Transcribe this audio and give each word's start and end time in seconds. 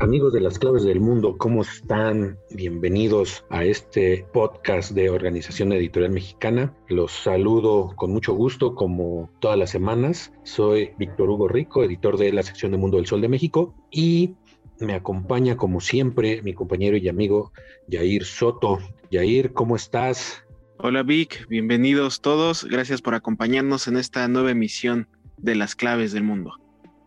Amigos 0.00 0.32
de 0.32 0.40
las 0.40 0.58
claves 0.58 0.82
del 0.84 0.98
mundo, 0.98 1.36
¿cómo 1.36 1.60
están? 1.60 2.38
Bienvenidos 2.52 3.44
a 3.50 3.64
este 3.64 4.24
podcast 4.32 4.92
de 4.92 5.10
Organización 5.10 5.74
Editorial 5.74 6.10
Mexicana. 6.10 6.74
Los 6.88 7.12
saludo 7.12 7.92
con 7.96 8.10
mucho 8.10 8.32
gusto 8.32 8.74
como 8.74 9.30
todas 9.40 9.58
las 9.58 9.68
semanas. 9.68 10.32
Soy 10.42 10.92
Víctor 10.98 11.28
Hugo 11.28 11.48
Rico, 11.48 11.84
editor 11.84 12.16
de 12.16 12.32
la 12.32 12.42
sección 12.42 12.72
de 12.72 12.78
Mundo 12.78 12.96
del 12.96 13.04
Sol 13.04 13.20
de 13.20 13.28
México 13.28 13.74
y 13.90 14.36
me 14.78 14.94
acompaña 14.94 15.58
como 15.58 15.82
siempre 15.82 16.40
mi 16.40 16.54
compañero 16.54 16.96
y 16.96 17.06
amigo 17.06 17.52
Yair 17.86 18.24
Soto. 18.24 18.78
Yair, 19.10 19.52
¿cómo 19.52 19.76
estás? 19.76 20.46
Hola 20.78 21.02
Vic, 21.02 21.46
bienvenidos 21.50 22.22
todos. 22.22 22.64
Gracias 22.64 23.02
por 23.02 23.14
acompañarnos 23.14 23.86
en 23.86 23.98
esta 23.98 24.26
nueva 24.28 24.50
emisión 24.50 25.08
de 25.36 25.56
las 25.56 25.76
claves 25.76 26.12
del 26.12 26.22
mundo. 26.22 26.54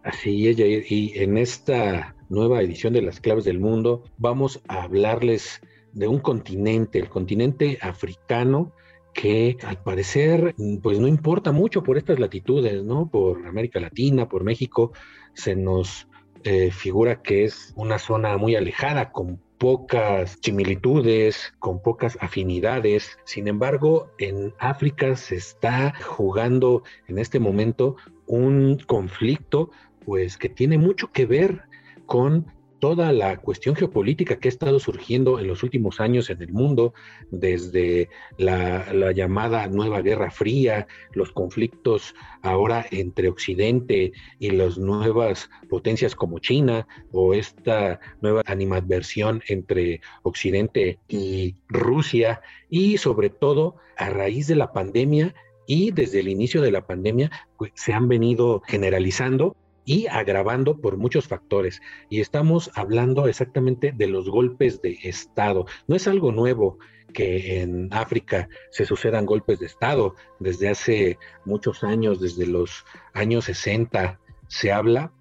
Así 0.04 0.48
es, 0.48 0.58
Yair. 0.58 0.86
Y 0.90 1.14
en 1.16 1.40
esta 1.40 2.16
nueva 2.34 2.62
edición 2.62 2.94
de 2.94 3.02
Las 3.02 3.22
Claves 3.22 3.46
del 3.46 3.60
Mundo, 3.60 4.04
vamos 4.18 4.62
a 4.68 4.84
hablarles 4.84 5.62
de 5.94 6.08
un 6.08 6.20
continente, 6.20 7.00
el 7.00 7.08
continente 7.08 7.78
africano, 7.82 8.74
que 9.14 9.58
al 9.64 9.78
parecer 9.78 10.56
pues 10.82 11.00
no 11.00 11.08
importa 11.08 11.52
mucho 11.52 11.84
por 11.84 11.98
estas 11.98 12.20
latitudes, 12.20 12.84
¿no? 12.84 13.10
Por 13.10 13.46
América 13.46 13.80
Latina, 13.80 14.28
por 14.28 14.44
México, 14.44 14.92
se 15.34 15.56
nos 15.56 16.08
eh, 16.44 16.72
figura 16.72 17.22
que 17.22 17.46
es 17.46 17.74
una 17.76 18.00
zona 18.00 18.36
muy 18.38 18.56
alejada, 18.56 19.12
con 19.12 19.40
pocas 19.60 20.40
similitudes, 20.42 21.54
con 21.60 21.82
pocas 21.82 22.18
afinidades. 22.20 23.18
Sin 23.24 23.48
embargo, 23.48 24.10
en 24.18 24.54
África 24.58 25.16
se 25.16 25.36
está 25.36 25.94
jugando 26.04 26.84
en 27.08 27.20
este 27.20 27.40
momento 27.40 27.96
un 28.26 28.80
conflicto 28.88 29.70
pues 30.06 30.38
que 30.38 30.50
tiene 30.50 30.78
mucho 30.78 31.12
que 31.12 31.26
ver 31.26 31.64
con 32.14 32.46
toda 32.78 33.12
la 33.12 33.38
cuestión 33.38 33.76
geopolítica 33.76 34.38
que 34.38 34.48
ha 34.48 34.52
estado 34.52 34.80
surgiendo 34.80 35.40
en 35.40 35.48
los 35.48 35.64
últimos 35.64 36.00
años 36.00 36.30
en 36.30 36.44
el 36.44 36.54
mundo, 36.54 36.94
desde 37.32 38.08
la, 38.38 39.12
llamada 39.14 39.66
Nueva 39.66 40.02
Guerra 40.02 40.30
Fría, 40.30 40.86
los 41.14 41.32
conflictos 41.32 42.14
ahora 42.44 42.86
entre 42.92 43.30
Occidente 43.30 44.12
y 44.38 44.52
las 44.52 44.78
nuevas 44.78 45.50
potencias 45.70 46.16
como 46.16 46.38
China, 46.38 46.86
o 47.12 47.34
esta 47.34 48.00
nueva 48.22 48.44
animadversión 48.46 49.42
entre 49.48 50.00
Occidente 50.22 51.00
y 51.08 51.56
Rusia, 51.68 52.42
y 52.70 52.98
sobre 52.98 53.32
todo 53.32 53.78
a 53.98 54.12
raíz 54.12 54.46
de 54.46 54.56
la 54.56 54.72
pandemia 54.72 55.34
y 55.66 55.90
desde 55.90 56.20
el 56.20 56.28
inicio 56.28 56.62
de 56.62 56.70
la 56.70 56.86
pandemia 56.86 57.32
pues, 57.58 57.72
se 57.74 57.92
han 57.92 58.08
venido 58.08 58.62
generalizando 58.68 59.56
y 59.86 60.08
agravando 60.08 60.80
por 60.80 60.98
muchos 60.98 61.28
factores. 61.28 61.82
Y 62.10 62.22
estamos 62.22 62.72
hablando 62.76 63.28
exactamente 63.28 63.92
de 63.92 64.08
los 64.08 64.30
golpes 64.30 64.82
de 64.82 64.98
Estado. 65.04 65.66
No 65.88 65.96
es 65.96 66.08
algo 66.08 66.32
nuevo 66.32 66.78
que 67.14 67.62
en 67.62 67.90
África 67.94 68.50
se 68.72 68.86
sucedan 68.86 69.26
golpes 69.26 69.60
de 69.60 69.68
Estado. 69.68 70.16
Desde 70.40 70.70
hace 70.70 71.18
muchos 71.46 71.84
años, 71.84 72.20
desde 72.20 72.48
los 72.48 72.86
años 73.14 73.46
60, 73.46 74.20
se 74.48 74.72
habla. 74.72 75.12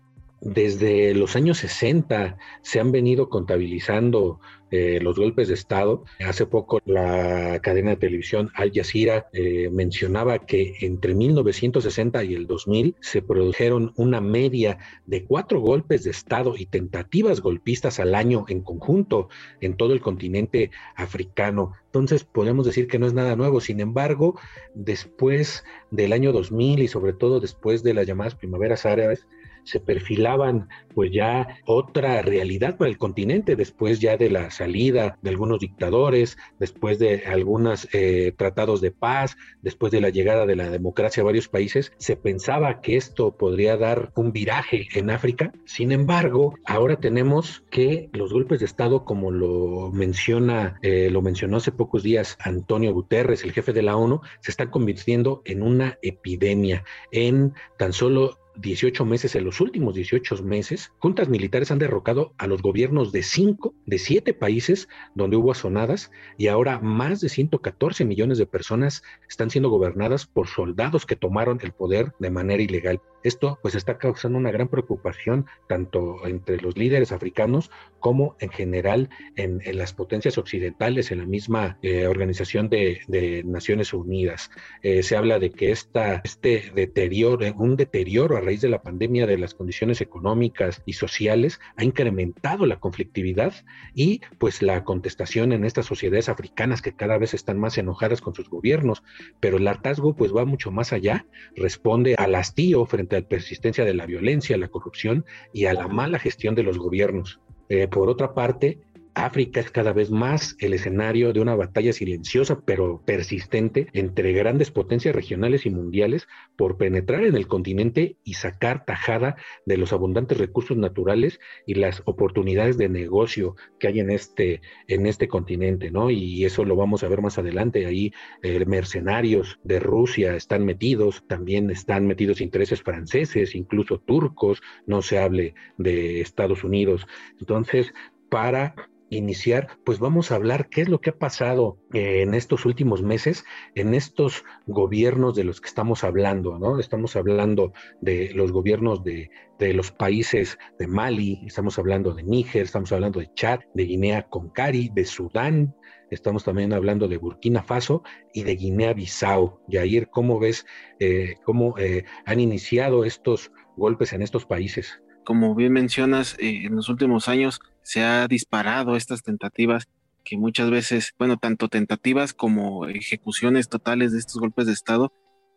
Desde 0.44 1.14
los 1.14 1.36
años 1.36 1.58
60 1.58 2.36
se 2.62 2.80
han 2.80 2.90
venido 2.90 3.28
contabilizando 3.28 4.40
eh, 4.72 4.98
los 5.00 5.16
golpes 5.16 5.46
de 5.46 5.54
Estado. 5.54 6.02
Hace 6.18 6.46
poco 6.46 6.80
la 6.84 7.60
cadena 7.62 7.90
de 7.90 7.96
televisión 7.96 8.50
Al 8.54 8.72
Jazeera 8.72 9.28
eh, 9.32 9.68
mencionaba 9.70 10.40
que 10.40 10.74
entre 10.80 11.14
1960 11.14 12.24
y 12.24 12.34
el 12.34 12.48
2000 12.48 12.96
se 12.98 13.22
produjeron 13.22 13.92
una 13.94 14.20
media 14.20 14.78
de 15.06 15.24
cuatro 15.24 15.60
golpes 15.60 16.02
de 16.02 16.10
Estado 16.10 16.54
y 16.56 16.66
tentativas 16.66 17.40
golpistas 17.40 18.00
al 18.00 18.12
año 18.12 18.44
en 18.48 18.62
conjunto 18.62 19.28
en 19.60 19.76
todo 19.76 19.92
el 19.92 20.00
continente 20.00 20.72
africano. 20.96 21.74
Entonces 21.84 22.24
podemos 22.24 22.66
decir 22.66 22.88
que 22.88 22.98
no 22.98 23.06
es 23.06 23.14
nada 23.14 23.36
nuevo. 23.36 23.60
Sin 23.60 23.78
embargo, 23.78 24.40
después 24.74 25.62
del 25.92 26.12
año 26.12 26.32
2000 26.32 26.82
y 26.82 26.88
sobre 26.88 27.12
todo 27.12 27.38
después 27.38 27.84
de 27.84 27.94
las 27.94 28.08
llamadas 28.08 28.34
primaveras 28.34 28.86
árabes, 28.86 29.24
se 29.64 29.80
perfilaban 29.80 30.68
pues 30.94 31.10
ya 31.12 31.58
otra 31.64 32.22
realidad 32.22 32.76
para 32.76 32.90
el 32.90 32.98
continente 32.98 33.56
después 33.56 34.00
ya 34.00 34.16
de 34.16 34.30
la 34.30 34.50
salida 34.50 35.18
de 35.22 35.30
algunos 35.30 35.60
dictadores, 35.60 36.36
después 36.58 36.98
de 36.98 37.24
algunos 37.26 37.88
eh, 37.92 38.32
tratados 38.36 38.80
de 38.80 38.90
paz, 38.90 39.36
después 39.62 39.92
de 39.92 40.00
la 40.00 40.10
llegada 40.10 40.46
de 40.46 40.56
la 40.56 40.70
democracia 40.70 41.22
a 41.22 41.26
varios 41.26 41.48
países, 41.48 41.92
se 41.98 42.16
pensaba 42.16 42.80
que 42.80 42.96
esto 42.96 43.36
podría 43.36 43.76
dar 43.76 44.12
un 44.14 44.32
viraje 44.32 44.88
en 44.94 45.10
África. 45.10 45.52
Sin 45.64 45.92
embargo, 45.92 46.54
ahora 46.64 46.96
tenemos 46.96 47.64
que 47.70 48.10
los 48.12 48.32
golpes 48.32 48.60
de 48.60 48.66
Estado, 48.66 49.04
como 49.04 49.30
lo 49.30 49.90
menciona, 49.92 50.78
eh, 50.82 51.08
lo 51.10 51.22
mencionó 51.22 51.58
hace 51.58 51.72
pocos 51.72 52.02
días 52.02 52.36
Antonio 52.40 52.92
Guterres, 52.92 53.44
el 53.44 53.52
jefe 53.52 53.72
de 53.72 53.82
la 53.82 53.96
ONU, 53.96 54.20
se 54.40 54.50
están 54.50 54.70
convirtiendo 54.70 55.42
en 55.44 55.62
una 55.62 55.98
epidemia. 56.02 56.84
En 57.10 57.54
tan 57.78 57.92
solo 57.92 58.41
18 58.56 59.04
meses, 59.04 59.34
en 59.34 59.44
los 59.44 59.60
últimos 59.60 59.94
18 59.94 60.42
meses, 60.42 60.92
juntas 60.98 61.28
militares 61.28 61.70
han 61.70 61.78
derrocado 61.78 62.34
a 62.38 62.46
los 62.46 62.62
gobiernos 62.62 63.12
de 63.12 63.22
cinco, 63.22 63.74
de 63.92 63.98
siete 63.98 64.32
países 64.32 64.88
donde 65.14 65.36
hubo 65.36 65.52
asonadas 65.52 66.10
y 66.38 66.46
ahora 66.48 66.78
más 66.78 67.20
de 67.20 67.28
114 67.28 68.06
millones 68.06 68.38
de 68.38 68.46
personas 68.46 69.02
están 69.28 69.50
siendo 69.50 69.68
gobernadas 69.68 70.24
por 70.24 70.48
soldados 70.48 71.04
que 71.04 71.14
tomaron 71.14 71.58
el 71.62 71.72
poder 71.72 72.14
de 72.18 72.30
manera 72.30 72.62
ilegal. 72.62 73.02
Esto 73.22 73.58
pues 73.62 73.74
está 73.74 73.98
causando 73.98 74.38
una 74.38 74.50
gran 74.50 74.68
preocupación 74.68 75.46
tanto 75.68 76.26
entre 76.26 76.60
los 76.60 76.76
líderes 76.76 77.12
africanos 77.12 77.70
como 78.00 78.34
en 78.40 78.48
general 78.48 79.10
en, 79.36 79.60
las 79.76 79.92
potencias 79.92 80.38
occidentales, 80.38 81.12
en 81.12 81.18
la 81.18 81.26
misma 81.26 81.78
eh, 81.82 82.06
organización 82.06 82.68
de, 82.68 83.42
Naciones 83.44 83.92
Unidas. 83.92 84.50
Eh, 84.82 85.02
se 85.02 85.16
habla 85.16 85.38
de 85.38 85.50
que 85.50 85.70
esta, 85.70 86.20
este 86.24 86.72
deterioro, 86.74 87.44
un 87.56 87.76
deterioro 87.76 88.36
a 88.36 88.40
raíz 88.40 88.60
de 88.60 88.68
la 88.68 88.82
pandemia 88.82 89.26
de 89.26 89.38
las 89.38 89.54
condiciones 89.54 90.00
económicas 90.00 90.82
y 90.86 90.94
sociales 90.94 91.60
ha 91.76 91.84
incrementado 91.84 92.66
la 92.66 92.80
conflictividad 92.80 93.52
y 93.94 94.20
pues 94.38 94.62
la 94.62 94.84
contestación 94.84 95.52
en 95.52 95.64
estas 95.64 95.86
sociedades 95.86 96.28
africanas 96.28 96.82
que 96.82 96.94
cada 96.94 97.18
vez 97.18 97.34
están 97.34 97.58
más 97.58 97.78
enojadas 97.78 98.20
con 98.20 98.34
sus 98.34 98.48
gobiernos, 98.48 99.02
pero 99.40 99.58
el 99.58 99.68
hartazgo 99.68 100.14
pues 100.14 100.34
va 100.34 100.44
mucho 100.44 100.70
más 100.70 100.92
allá, 100.92 101.26
responde 101.56 102.14
al 102.16 102.34
hastío 102.34 102.84
frente 102.86 103.20
la 103.20 103.28
persistencia 103.28 103.84
de 103.84 103.94
la 103.94 104.06
violencia, 104.06 104.56
la 104.58 104.68
corrupción 104.68 105.24
y 105.52 105.66
a 105.66 105.74
la 105.74 105.88
mala 105.88 106.18
gestión 106.18 106.54
de 106.54 106.62
los 106.62 106.78
gobiernos. 106.78 107.40
Eh, 107.68 107.88
por 107.88 108.08
otra 108.10 108.34
parte, 108.34 108.80
África 109.14 109.60
es 109.60 109.70
cada 109.70 109.92
vez 109.92 110.10
más 110.10 110.56
el 110.58 110.74
escenario 110.74 111.32
de 111.32 111.40
una 111.40 111.54
batalla 111.54 111.92
silenciosa 111.92 112.62
pero 112.64 113.02
persistente 113.04 113.88
entre 113.92 114.32
grandes 114.32 114.70
potencias 114.70 115.14
regionales 115.14 115.66
y 115.66 115.70
mundiales 115.70 116.26
por 116.56 116.76
penetrar 116.76 117.24
en 117.24 117.36
el 117.36 117.46
continente 117.46 118.16
y 118.24 118.34
sacar 118.34 118.84
tajada 118.84 119.36
de 119.66 119.76
los 119.76 119.92
abundantes 119.92 120.38
recursos 120.38 120.76
naturales 120.76 121.40
y 121.66 121.74
las 121.74 122.02
oportunidades 122.06 122.78
de 122.78 122.88
negocio 122.88 123.56
que 123.78 123.88
hay 123.88 124.00
en 124.00 124.10
este, 124.10 124.60
en 124.88 125.06
este 125.06 125.28
continente, 125.28 125.90
¿no? 125.90 126.10
Y 126.10 126.44
eso 126.44 126.64
lo 126.64 126.76
vamos 126.76 127.02
a 127.02 127.08
ver 127.08 127.20
más 127.20 127.38
adelante. 127.38 127.86
Ahí 127.86 128.12
eh, 128.42 128.64
mercenarios 128.64 129.58
de 129.62 129.80
Rusia 129.80 130.36
están 130.36 130.64
metidos, 130.64 131.24
también 131.26 131.70
están 131.70 132.06
metidos 132.06 132.40
intereses 132.40 132.82
franceses, 132.82 133.54
incluso 133.54 133.98
turcos, 133.98 134.62
no 134.86 135.02
se 135.02 135.18
hable 135.18 135.54
de 135.76 136.20
Estados 136.20 136.64
Unidos. 136.64 137.06
Entonces, 137.38 137.92
para 138.28 138.74
iniciar, 139.16 139.78
pues 139.84 139.98
vamos 139.98 140.30
a 140.30 140.36
hablar 140.36 140.68
qué 140.68 140.82
es 140.82 140.88
lo 140.88 141.00
que 141.00 141.10
ha 141.10 141.18
pasado 141.18 141.78
eh, 141.92 142.22
en 142.22 142.34
estos 142.34 142.66
últimos 142.66 143.02
meses, 143.02 143.44
en 143.74 143.94
estos 143.94 144.44
gobiernos 144.66 145.34
de 145.34 145.44
los 145.44 145.60
que 145.60 145.68
estamos 145.68 146.04
hablando, 146.04 146.58
¿no? 146.58 146.78
Estamos 146.78 147.16
hablando 147.16 147.72
de 148.00 148.32
los 148.34 148.52
gobiernos 148.52 149.04
de, 149.04 149.30
de 149.58 149.74
los 149.74 149.92
países 149.92 150.58
de 150.78 150.86
Mali, 150.86 151.40
estamos 151.46 151.78
hablando 151.78 152.14
de 152.14 152.22
Níger, 152.22 152.62
estamos 152.62 152.92
hablando 152.92 153.20
de 153.20 153.30
Chad, 153.34 153.60
de 153.74 153.84
Guinea 153.84 154.28
Concari, 154.28 154.90
de 154.92 155.04
Sudán, 155.04 155.74
estamos 156.10 156.44
también 156.44 156.72
hablando 156.72 157.08
de 157.08 157.16
Burkina 157.16 157.62
Faso 157.62 158.02
y 158.34 158.42
de 158.42 158.56
Guinea-Bissau. 158.56 159.60
Yair, 159.68 160.08
¿cómo 160.08 160.38
ves 160.38 160.66
eh, 161.00 161.36
cómo 161.44 161.78
eh, 161.78 162.04
han 162.26 162.40
iniciado 162.40 163.04
estos 163.04 163.50
golpes 163.76 164.12
en 164.12 164.22
estos 164.22 164.46
países? 164.46 165.00
Como 165.24 165.54
bien 165.54 165.72
mencionas, 165.72 166.36
eh, 166.38 166.66
en 166.66 166.76
los 166.76 166.88
últimos 166.88 167.28
años 167.28 167.60
se 167.82 168.02
ha 168.02 168.26
disparado 168.28 168.96
estas 168.96 169.22
tentativas 169.22 169.88
que 170.24 170.36
muchas 170.36 170.70
veces, 170.70 171.14
bueno, 171.18 171.36
tanto 171.36 171.68
tentativas 171.68 172.32
como 172.32 172.86
ejecuciones 172.86 173.68
totales 173.68 174.12
de 174.12 174.18
estos 174.18 174.40
golpes 174.40 174.66
de 174.66 174.72
Estado 174.72 175.12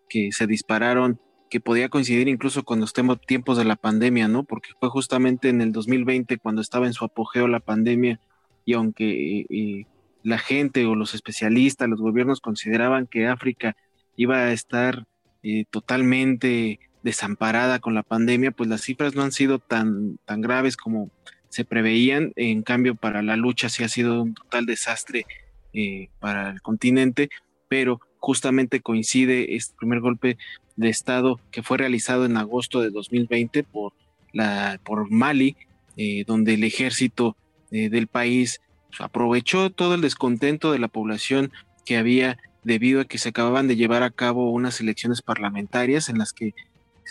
que 0.10 0.32
se 0.32 0.48
dispararon, 0.48 1.20
que 1.50 1.60
podía 1.60 1.90
coincidir 1.90 2.28
incluso 2.28 2.64
con 2.64 2.80
los 2.80 2.94
tiempos 2.94 3.58
de 3.58 3.66
la 3.66 3.76
pandemia, 3.76 4.28
¿no? 4.28 4.44
Porque 4.44 4.70
fue 4.80 4.90
justamente 4.90 5.50
en 5.50 5.62
el 5.62 5.72
2020 5.72 6.38
cuando 6.38 6.62
estaba 6.62 6.88
en 6.88 6.94
su 6.94 7.06
apogeo 7.06 7.48
la 7.48 7.60
pandemia 7.60 8.20
y 8.66 8.74
aunque 8.74 9.46
eh, 9.50 9.86
la 10.24 10.40
gente 10.40 10.86
o 10.86 10.96
los 10.96 11.14
especialistas, 11.14 11.88
los 11.88 12.02
gobiernos 12.02 12.42
consideraban 12.42 13.06
que 13.06 13.28
África 13.28 13.76
iba 14.16 14.38
a 14.38 14.52
estar 14.52 15.06
eh, 15.44 15.66
totalmente 15.70 16.80
desamparada 17.04 17.78
con 17.80 17.94
la 17.94 18.02
pandemia, 18.02 18.50
pues 18.50 18.68
las 18.68 18.82
cifras 18.82 19.14
no 19.14 19.22
han 19.22 19.32
sido 19.32 19.60
tan, 19.60 20.18
tan 20.26 20.42
graves 20.42 20.76
como 20.76 21.12
se 21.56 21.64
preveían. 21.64 22.34
En 22.36 22.64
cambio, 22.64 22.96
para 22.96 23.22
la 23.22 23.38
lucha 23.38 23.70
sí 23.70 23.82
ha 23.86 23.88
sido 23.88 24.22
un 24.22 24.34
total 24.34 24.66
desastre 24.66 25.26
eh, 25.74 26.10
para 26.20 26.50
el 26.50 26.62
continente, 26.62 27.30
pero 27.70 28.02
justamente 28.20 28.82
coincide 28.82 29.56
este 29.56 29.74
primer 29.78 30.02
golpe 30.02 30.38
de 30.76 30.90
Estado 30.90 31.40
que 31.52 31.64
fue 31.64 31.78
realizado 31.78 32.26
en 32.26 32.36
agosto 32.36 32.82
de 32.82 32.90
2020 32.90 33.64
por, 33.64 33.94
la, 34.34 34.82
por 34.84 35.10
Mali, 35.10 35.56
eh, 35.96 36.26
donde 36.28 36.56
el 36.56 36.66
ejército 36.66 37.38
eh, 37.72 37.88
del 37.90 38.08
país 38.08 38.60
aprovechó 39.00 39.70
todo 39.70 39.96
el 39.96 40.02
descontento 40.02 40.74
de 40.74 40.80
la 40.80 40.90
población 40.90 41.54
que 41.86 41.96
había 41.96 42.38
debido 42.66 43.00
a 43.00 43.06
que 43.06 43.18
se 43.18 43.30
acababan 43.30 43.70
de 43.70 43.78
llevar 43.78 44.04
a 44.04 44.12
cabo 44.12 44.52
unas 44.52 44.82
elecciones 44.82 45.22
parlamentarias 45.22 46.10
en 46.10 46.18
las 46.18 46.34
que 46.34 46.54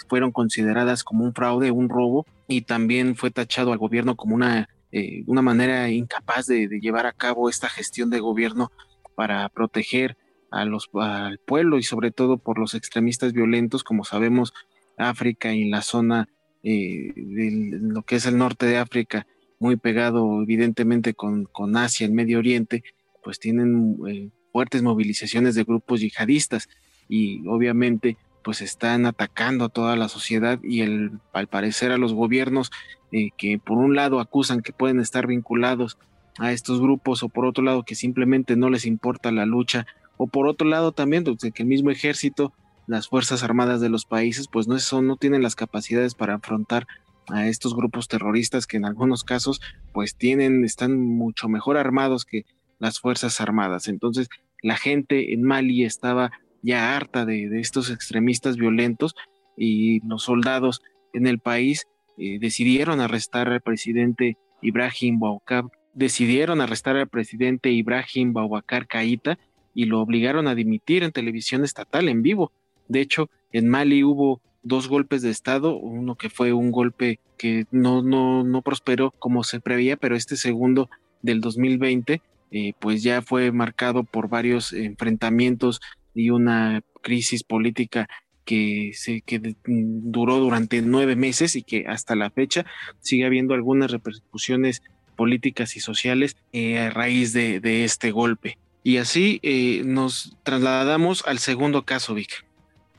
fueron 0.08 0.32
consideradas 0.32 1.04
como 1.04 1.24
un 1.24 1.34
fraude, 1.34 1.70
un 1.70 1.88
robo, 1.88 2.26
y 2.48 2.62
también 2.62 3.16
fue 3.16 3.30
tachado 3.30 3.72
al 3.72 3.78
gobierno 3.78 4.16
como 4.16 4.34
una, 4.34 4.68
eh, 4.92 5.22
una 5.26 5.42
manera 5.42 5.88
incapaz 5.90 6.46
de, 6.46 6.68
llevar 6.80 7.06
a 7.06 7.12
cabo 7.12 7.48
esta 7.48 7.68
gestión 7.68 8.10
de 8.10 8.20
gobierno 8.20 8.70
para 9.14 9.48
proteger 9.48 10.16
a 10.50 10.64
los, 10.64 10.88
al 10.94 11.38
pueblo 11.38 11.78
y 11.78 11.82
sobre 11.82 12.10
todo 12.10 12.38
por 12.38 12.58
los 12.58 12.74
extremistas 12.74 13.32
violentos, 13.32 13.84
como 13.84 14.04
sabemos, 14.04 14.52
África 14.96 15.52
y 15.52 15.68
la 15.68 15.82
zona 15.82 16.28
eh, 16.62 17.12
de 17.16 17.78
lo 17.80 18.02
que 18.02 18.16
es 18.16 18.26
el 18.26 18.38
norte 18.38 18.66
de 18.66 18.78
África, 18.78 19.26
muy 19.58 19.76
pegado 19.76 20.42
evidentemente 20.42 21.14
con, 21.14 21.44
con 21.46 21.76
Asia, 21.76 22.06
el 22.06 22.12
Medio 22.12 22.38
Oriente, 22.38 22.84
pues 23.22 23.38
tienen 23.38 23.98
eh, 24.06 24.30
fuertes 24.52 24.82
movilizaciones 24.82 25.54
de 25.56 25.64
grupos 25.64 26.00
yihadistas. 26.00 26.68
Y 27.08 27.46
obviamente 27.48 28.16
pues 28.44 28.60
están 28.60 29.06
atacando 29.06 29.64
a 29.64 29.68
toda 29.68 29.96
la 29.96 30.08
sociedad 30.08 30.60
y 30.62 30.82
el, 30.82 31.18
al 31.32 31.48
parecer 31.48 31.90
a 31.90 31.98
los 31.98 32.12
gobiernos 32.12 32.70
eh, 33.10 33.30
que 33.36 33.58
por 33.58 33.78
un 33.78 33.96
lado 33.96 34.20
acusan 34.20 34.60
que 34.60 34.72
pueden 34.72 35.00
estar 35.00 35.26
vinculados 35.26 35.98
a 36.38 36.52
estos 36.52 36.80
grupos 36.80 37.22
o 37.22 37.28
por 37.28 37.46
otro 37.46 37.64
lado 37.64 37.82
que 37.82 37.94
simplemente 37.94 38.54
no 38.54 38.70
les 38.70 38.86
importa 38.86 39.32
la 39.32 39.46
lucha 39.46 39.86
o 40.16 40.28
por 40.28 40.46
otro 40.46 40.68
lado 40.68 40.92
también 40.92 41.24
pues, 41.24 41.38
que 41.38 41.62
el 41.62 41.68
mismo 41.68 41.90
ejército 41.90 42.52
las 42.86 43.08
fuerzas 43.08 43.42
armadas 43.42 43.80
de 43.80 43.88
los 43.88 44.04
países 44.04 44.46
pues 44.46 44.68
no 44.68 44.78
son 44.78 45.06
no 45.06 45.16
tienen 45.16 45.42
las 45.42 45.56
capacidades 45.56 46.14
para 46.14 46.34
afrontar 46.34 46.86
a 47.28 47.46
estos 47.46 47.74
grupos 47.74 48.08
terroristas 48.08 48.66
que 48.66 48.76
en 48.76 48.84
algunos 48.84 49.24
casos 49.24 49.60
pues 49.92 50.16
tienen 50.16 50.64
están 50.64 50.98
mucho 50.98 51.48
mejor 51.48 51.78
armados 51.78 52.24
que 52.24 52.44
las 52.78 53.00
fuerzas 53.00 53.40
armadas. 53.40 53.88
Entonces 53.88 54.28
la 54.62 54.76
gente 54.76 55.32
en 55.32 55.42
Mali 55.42 55.84
estaba 55.84 56.32
ya 56.64 56.96
harta 56.96 57.26
de, 57.26 57.60
estos 57.60 57.90
extremistas 57.90 58.56
violentos 58.56 59.14
y 59.56 60.00
los 60.06 60.24
soldados 60.24 60.82
en 61.12 61.26
el 61.26 61.38
país 61.38 61.86
eh, 62.18 62.38
decidieron 62.40 63.00
arrestar 63.00 63.48
al 63.48 63.60
presidente 63.60 64.38
Ibrahim 64.62 65.18
Boubacar, 65.18 65.64
decidieron 65.92 66.60
arrestar 66.60 66.96
al 66.96 67.08
presidente 67.08 67.70
Ibrahim 67.70 68.32
Boubacar 68.32 68.86
Caíta 68.86 69.38
y 69.74 69.84
lo 69.84 70.00
obligaron 70.00 70.48
a 70.48 70.54
dimitir 70.54 71.02
en 71.02 71.12
televisión 71.12 71.64
estatal 71.64 72.08
en 72.08 72.22
vivo. 72.22 72.50
De 72.88 73.00
hecho, 73.00 73.28
en 73.52 73.68
Mali 73.68 74.02
hubo 74.02 74.40
dos 74.62 74.88
golpes 74.88 75.20
de 75.20 75.30
Estado, 75.30 75.76
uno 75.76 76.16
que 76.16 76.30
fue 76.30 76.54
un 76.54 76.70
golpe 76.70 77.20
que 77.36 77.66
no, 77.70 78.02
no, 78.02 78.42
no 78.42 78.62
prosperó 78.62 79.10
como 79.18 79.44
se 79.44 79.60
preveía, 79.60 79.96
pero 79.96 80.16
este 80.16 80.36
segundo 80.36 80.88
del 81.20 81.42
2020, 81.42 82.22
eh, 82.52 82.72
pues 82.78 83.02
ya 83.02 83.20
fue 83.20 83.52
marcado 83.52 84.04
por 84.04 84.28
varios 84.28 84.72
enfrentamientos 84.72 85.80
y 86.14 86.30
una 86.30 86.82
crisis 87.02 87.44
política 87.44 88.08
que, 88.44 88.92
se, 88.94 89.22
que 89.22 89.56
duró 89.66 90.38
durante 90.38 90.82
nueve 90.82 91.16
meses 91.16 91.56
y 91.56 91.62
que 91.62 91.86
hasta 91.86 92.14
la 92.14 92.30
fecha 92.30 92.66
sigue 93.00 93.24
habiendo 93.24 93.54
algunas 93.54 93.90
repercusiones 93.90 94.82
políticas 95.16 95.76
y 95.76 95.80
sociales 95.80 96.36
eh, 96.52 96.78
a 96.78 96.90
raíz 96.90 97.32
de, 97.32 97.84
este 97.84 98.10
golpe. 98.10 98.58
Y 98.82 98.98
así 98.98 99.40
eh, 99.42 99.82
nos 99.84 100.36
trasladamos 100.42 101.24
al 101.26 101.38
segundo 101.38 101.84
caso, 101.84 102.14
Vic. 102.14 102.44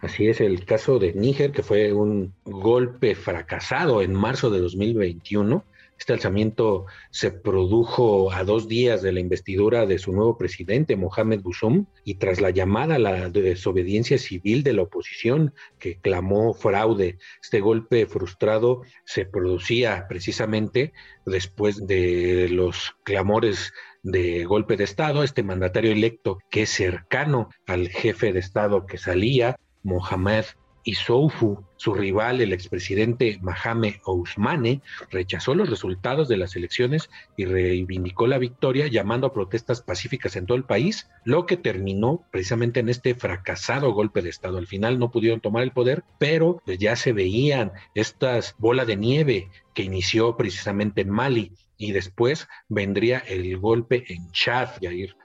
Así 0.01 0.27
es, 0.27 0.41
el 0.41 0.65
caso 0.65 0.99
de 0.99 1.13
Níger, 1.13 1.51
que 1.51 1.63
fue 1.63 1.93
un 1.93 2.33
golpe 2.43 3.15
fracasado 3.15 4.01
en 4.01 4.13
marzo 4.13 4.49
de 4.49 4.59
2021 4.59 5.63
este 5.97 6.13
alzamiento 6.13 6.85
se 7.09 7.31
produjo 7.31 8.31
a 8.31 8.43
dos 8.43 8.67
días 8.67 9.01
de 9.01 9.11
la 9.11 9.21
investidura 9.21 9.85
de 9.85 9.97
su 9.97 10.11
nuevo 10.11 10.37
presidente, 10.37 10.95
Mohamed 10.95 11.41
Bouzum, 11.41 11.85
y 12.03 12.15
tras 12.15 12.41
la 12.41 12.49
llamada 12.49 12.95
a 12.95 12.99
la 12.99 13.29
desobediencia 13.29 14.17
civil 14.17 14.63
de 14.63 14.73
la 14.73 14.83
oposición 14.83 15.53
que 15.79 15.99
clamó 15.99 16.53
fraude. 16.53 17.17
Este 17.41 17.61
golpe 17.61 18.05
frustrado 18.07 18.81
se 19.05 19.25
producía 19.25 20.05
precisamente 20.07 20.93
después 21.25 21.87
de 21.87 22.49
los 22.49 22.95
clamores 23.03 23.73
de 24.03 24.43
golpe 24.45 24.77
de 24.77 24.83
Estado, 24.83 25.23
este 25.23 25.43
mandatario 25.43 25.91
electo 25.91 26.37
que 26.51 26.63
es 26.63 26.69
cercano 26.69 27.49
al 27.65 27.87
jefe 27.87 28.33
de 28.33 28.39
Estado 28.39 28.85
que 28.85 28.97
salía, 28.97 29.55
Mohamed 29.81 30.45
y 30.85 30.93
Soufu, 30.93 31.65
su 31.77 31.95
rival, 31.95 32.41
el 32.41 32.53
expresidente 32.53 33.39
Mahame 33.41 33.99
Ousmane, 34.05 34.81
rechazó 35.09 35.55
los 35.55 35.67
resultados 35.67 36.27
de 36.27 36.37
las 36.37 36.55
elecciones 36.55 37.09
y 37.35 37.45
reivindicó 37.45 38.27
la 38.27 38.37
victoria 38.37 38.87
llamando 38.87 39.27
a 39.27 39.33
protestas 39.33 39.81
pacíficas 39.81 40.35
en 40.35 40.45
todo 40.45 40.57
el 40.57 40.63
país, 40.63 41.09
lo 41.25 41.47
que 41.47 41.57
terminó 41.57 42.23
precisamente 42.31 42.81
en 42.81 42.89
este 42.89 43.15
fracasado 43.15 43.93
golpe 43.93 44.21
de 44.21 44.29
Estado. 44.29 44.59
Al 44.59 44.67
final 44.67 44.99
no 44.99 45.09
pudieron 45.09 45.41
tomar 45.41 45.63
el 45.63 45.71
poder, 45.71 46.03
pero 46.19 46.61
ya 46.67 46.95
se 46.95 47.13
veían 47.13 47.71
estas 47.95 48.55
bolas 48.59 48.85
de 48.85 48.95
nieve 48.95 49.49
que 49.73 49.81
inició 49.81 50.37
precisamente 50.37 51.01
en 51.01 51.09
Mali 51.09 51.51
y 51.77 51.93
después 51.93 52.47
vendría 52.69 53.17
el 53.17 53.57
golpe 53.57 54.05
en 54.13 54.29
Chad, 54.31 54.69
Yair. 54.81 55.15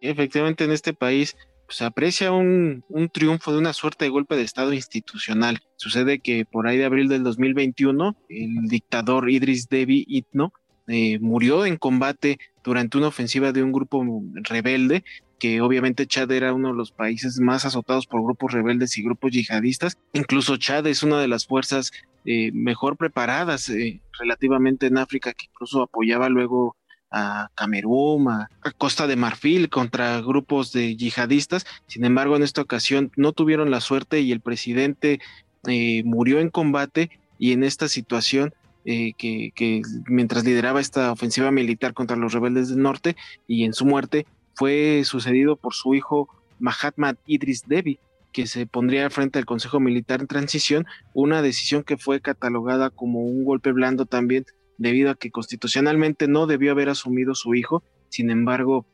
Efectivamente, 0.00 0.64
en 0.64 0.72
este 0.72 0.94
país 0.94 1.36
se 1.70 1.84
aprecia 1.84 2.32
un, 2.32 2.84
triunfo 3.12 3.52
de 3.52 3.58
una 3.58 3.72
suerte 3.72 4.04
de 4.04 4.10
golpe 4.10 4.36
de 4.36 4.42
Estado 4.42 4.72
institucional. 4.72 5.60
Sucede 5.76 6.18
que 6.18 6.44
por 6.44 6.66
ahí 6.66 6.76
de 6.76 6.84
abril 6.84 7.08
del 7.08 7.22
2021, 7.22 8.16
el 8.28 8.68
dictador 8.68 9.30
Idris 9.30 9.68
Deby 9.68 10.04
Itno 10.08 10.52
eh, 10.88 11.18
murió 11.20 11.64
en 11.66 11.76
combate 11.76 12.38
durante 12.64 12.98
una 12.98 13.08
ofensiva 13.08 13.52
de 13.52 13.62
un 13.62 13.72
grupo 13.72 14.04
rebelde, 14.34 15.04
que 15.38 15.60
obviamente 15.60 16.06
Chad 16.06 16.30
era 16.32 16.52
uno 16.52 16.68
de 16.68 16.74
los 16.74 16.92
países 16.92 17.40
más 17.40 17.64
azotados 17.64 18.06
por 18.06 18.22
grupos 18.22 18.52
rebeldes 18.52 18.98
y 18.98 19.02
grupos 19.02 19.30
yihadistas. 19.30 19.96
Incluso 20.12 20.56
Chad 20.56 20.86
es 20.86 21.02
una 21.02 21.20
de 21.20 21.28
las 21.28 21.46
fuerzas 21.46 21.92
eh, 22.26 22.50
mejor 22.52 22.96
preparadas 22.96 23.68
eh, 23.70 24.02
relativamente 24.18 24.86
en 24.86 24.98
África, 24.98 25.32
que 25.32 25.46
incluso 25.46 25.82
apoyaba 25.82 26.28
luego 26.28 26.76
a 27.10 27.50
Camerún, 27.54 28.28
a, 28.28 28.48
Costa 28.78 29.06
de 29.06 29.16
Marfil 29.16 29.68
contra 29.68 30.20
grupos 30.20 30.72
de 30.72 30.96
yihadistas. 30.96 31.66
Sin 31.86 32.04
embargo, 32.04 32.36
en 32.36 32.42
esta 32.42 32.62
ocasión 32.62 33.10
no 33.16 33.32
tuvieron 33.32 33.70
la 33.70 33.80
suerte 33.80 34.20
y 34.20 34.32
el 34.32 34.40
presidente 34.40 35.20
eh, 35.66 36.02
murió 36.04 36.40
en 36.40 36.50
combate 36.50 37.10
y 37.38 37.52
en 37.52 37.64
esta 37.64 37.88
situación 37.88 38.54
eh, 38.84 39.12
que, 39.18 39.82
mientras 40.06 40.44
lideraba 40.44 40.80
esta 40.80 41.12
ofensiva 41.12 41.50
militar 41.50 41.92
contra 41.92 42.16
los 42.16 42.32
rebeldes 42.32 42.68
del 42.68 42.82
norte 42.82 43.16
y 43.46 43.64
en 43.64 43.74
su 43.74 43.84
muerte 43.84 44.26
fue 44.54 45.02
sucedido 45.04 45.56
por 45.56 45.74
su 45.74 45.94
hijo 45.94 46.28
Mahatma 46.58 47.16
Idris 47.26 47.64
Debi, 47.66 47.98
que 48.32 48.46
se 48.46 48.66
pondría 48.66 49.10
frente 49.10 49.38
al 49.38 49.44
Consejo 49.44 49.80
Militar 49.80 50.20
en 50.20 50.28
transición, 50.28 50.86
una 51.14 51.42
decisión 51.42 51.82
que 51.82 51.96
fue 51.96 52.20
catalogada 52.20 52.90
como 52.90 53.20
un 53.20 53.44
golpe 53.44 53.72
blando 53.72 54.06
también 54.06 54.46
debido 54.80 55.10
a 55.10 55.14
que 55.14 55.30
constitucionalmente 55.30 56.26
no 56.26 56.46
debió 56.46 56.72
haber 56.72 56.88
asumido 56.88 57.34
su 57.36 57.54
hijo, 57.54 57.84
sin 58.08 58.30
embargo, 58.30 58.86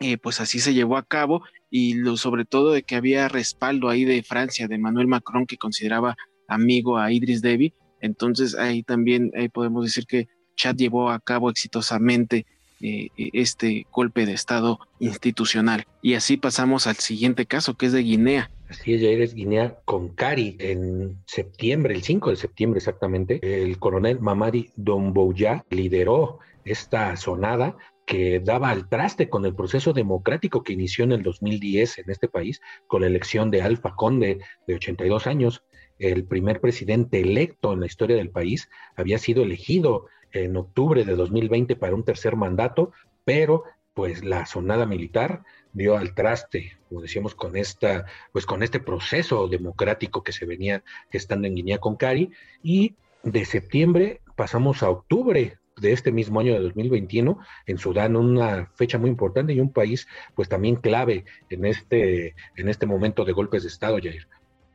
eh, 0.00 0.18
pues 0.18 0.40
así 0.40 0.58
se 0.58 0.74
llevó 0.74 0.96
a 0.96 1.04
cabo 1.04 1.42
y 1.70 1.94
lo, 1.94 2.16
sobre 2.16 2.44
todo 2.44 2.72
de 2.72 2.82
que 2.82 2.96
había 2.96 3.28
respaldo 3.28 3.88
ahí 3.88 4.04
de 4.04 4.22
Francia, 4.22 4.66
de 4.66 4.78
Manuel 4.78 5.06
Macron, 5.06 5.46
que 5.46 5.56
consideraba 5.56 6.16
amigo 6.48 6.98
a 6.98 7.12
Idris 7.12 7.42
Deby, 7.42 7.74
entonces 8.00 8.56
ahí 8.56 8.82
también 8.82 9.30
podemos 9.52 9.84
decir 9.84 10.06
que 10.06 10.28
Chad 10.56 10.76
llevó 10.76 11.10
a 11.10 11.20
cabo 11.20 11.50
exitosamente 11.50 12.46
eh, 12.80 13.08
este 13.16 13.86
golpe 13.90 14.24
de 14.24 14.34
Estado 14.34 14.78
institucional. 15.00 15.86
Y 16.00 16.14
así 16.14 16.36
pasamos 16.36 16.86
al 16.86 16.94
siguiente 16.96 17.44
caso, 17.44 17.74
que 17.74 17.86
es 17.86 17.92
de 17.92 18.02
Guinea. 18.02 18.52
Así 18.68 18.92
es, 18.94 19.00
Jair, 19.00 19.22
es 19.22 19.34
Guinea 19.34 19.78
con 19.86 20.10
Cari 20.10 20.56
en 20.60 21.22
septiembre, 21.26 21.94
el 21.94 22.02
5 22.02 22.30
de 22.30 22.36
septiembre 22.36 22.78
exactamente. 22.78 23.40
El 23.42 23.78
coronel 23.78 24.20
Mamadi 24.20 24.70
Dombouya 24.76 25.64
lideró 25.70 26.38
esta 26.64 27.16
sonada 27.16 27.76
que 28.04 28.40
daba 28.40 28.70
al 28.70 28.88
traste 28.88 29.30
con 29.30 29.46
el 29.46 29.54
proceso 29.54 29.94
democrático 29.94 30.62
que 30.62 30.74
inició 30.74 31.04
en 31.04 31.12
el 31.12 31.22
2010 31.22 31.98
en 31.98 32.10
este 32.10 32.28
país, 32.28 32.60
con 32.86 33.00
la 33.00 33.06
elección 33.06 33.50
de 33.50 33.62
Alfa 33.62 33.94
Conde, 33.94 34.40
de 34.66 34.74
82 34.74 35.26
años, 35.26 35.64
el 35.98 36.24
primer 36.24 36.60
presidente 36.60 37.20
electo 37.20 37.72
en 37.72 37.80
la 37.80 37.86
historia 37.86 38.16
del 38.16 38.30
país, 38.30 38.68
había 38.96 39.18
sido 39.18 39.42
elegido 39.42 40.06
en 40.32 40.56
octubre 40.56 41.04
de 41.04 41.16
2020 41.16 41.74
para 41.76 41.94
un 41.94 42.04
tercer 42.04 42.36
mandato, 42.36 42.92
pero 43.24 43.64
pues 43.94 44.24
la 44.24 44.46
sonada 44.46 44.86
militar 44.86 45.42
dio 45.78 45.96
al 45.96 46.14
traste, 46.14 46.76
como 46.88 47.00
decíamos, 47.00 47.34
con 47.34 47.56
esta, 47.56 48.04
pues 48.32 48.44
con 48.44 48.62
este 48.62 48.80
proceso 48.80 49.48
democrático 49.48 50.22
que 50.22 50.32
se 50.32 50.44
venía 50.44 50.82
gestando 51.10 51.46
en 51.46 51.54
Guinea 51.54 51.78
con 51.78 51.96
Cari, 51.96 52.30
y 52.62 52.94
de 53.22 53.44
septiembre 53.44 54.20
pasamos 54.36 54.82
a 54.82 54.90
octubre 54.90 55.58
de 55.80 55.92
este 55.92 56.12
mismo 56.12 56.40
año 56.40 56.54
de 56.54 56.60
2021 56.60 57.38
en 57.66 57.78
Sudán, 57.78 58.16
una 58.16 58.70
fecha 58.74 58.98
muy 58.98 59.10
importante 59.10 59.52
y 59.52 59.60
un 59.60 59.72
país 59.72 60.06
pues 60.34 60.48
también 60.48 60.76
clave 60.76 61.24
en 61.50 61.64
este, 61.64 62.34
en 62.56 62.68
este 62.68 62.86
momento 62.86 63.24
de 63.24 63.32
golpes 63.32 63.62
de 63.62 63.68
Estado, 63.68 63.98
Jair. 64.02 64.26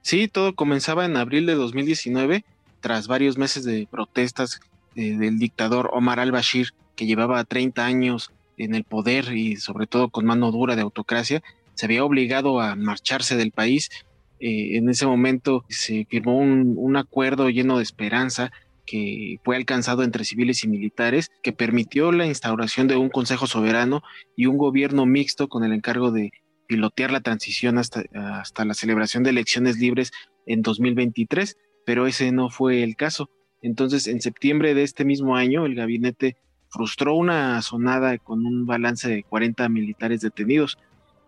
Sí, 0.02 0.28
todo 0.28 0.56
comenzaba 0.56 1.06
en 1.06 1.18
abril 1.18 1.46
de 1.46 1.56
2019, 1.56 2.44
tras 2.82 3.08
varios 3.08 3.38
meses 3.38 3.64
de 3.64 3.88
protestas 3.90 4.60
eh, 4.96 5.18
del 5.18 5.40
dictador 5.40 5.90
Omar 5.94 6.20
al-Bashir, 6.20 6.74
que 6.96 7.06
llevaba 7.06 7.44
30 7.44 7.86
años 7.86 8.32
en 8.58 8.76
el 8.76 8.84
poder 8.84 9.34
y 9.36 9.58
sobre 9.58 9.88
todo 9.88 10.10
con 10.10 10.26
mano 10.26 10.52
dura 10.52 10.76
de 10.76 10.82
autocracia, 10.82 11.42
se 11.74 11.86
había 11.86 12.04
obligado 12.04 12.62
a 12.62 12.76
marcharse 12.76 13.36
del 13.36 13.52
país. 13.52 13.90
Eh, 14.40 14.78
en 14.78 14.90
ese 14.90 15.06
momento 15.06 15.66
se 15.70 16.06
firmó 16.10 16.38
un, 16.38 16.76
un 16.78 16.98
acuerdo 16.98 17.50
lleno 17.50 17.78
de 17.78 17.84
esperanza 17.84 18.52
que 18.86 19.40
fue 19.44 19.56
alcanzado 19.56 20.04
entre 20.04 20.26
civiles 20.26 20.64
y 20.64 20.68
militares, 20.68 21.32
que 21.42 21.54
permitió 21.54 22.12
la 22.12 22.26
instauración 22.26 22.88
de 22.88 22.98
un 22.98 23.10
Consejo 23.10 23.48
Soberano 23.48 24.04
y 24.36 24.48
un 24.48 24.58
gobierno 24.58 25.06
mixto 25.06 25.48
con 25.48 25.64
el 25.64 25.74
encargo 25.74 26.12
de 26.12 26.32
pilotear 26.68 27.12
la 27.12 27.22
transición 27.22 27.78
hasta, 27.78 28.04
hasta 28.14 28.66
la 28.66 28.74
celebración 28.74 29.24
de 29.24 29.30
elecciones 29.30 29.78
libres 29.78 30.12
en 30.46 30.62
2023, 30.62 31.58
pero 31.86 32.08
ese 32.08 32.32
no 32.32 32.50
fue 32.50 32.84
el 32.84 32.96
caso. 32.96 33.30
Entonces, 33.62 34.08
en 34.08 34.22
septiembre 34.22 34.74
de 34.74 34.84
este 34.84 35.06
mismo 35.06 35.36
año, 35.36 35.66
el 35.66 35.76
gabinete 35.76 36.36
frustró 36.74 37.14
una 37.14 37.62
sonada 37.62 38.18
con 38.18 38.48
un 38.48 38.66
balance 38.66 39.08
de 39.08 39.24
40 39.24 39.70
militares 39.70 40.22
detenidos, 40.22 40.80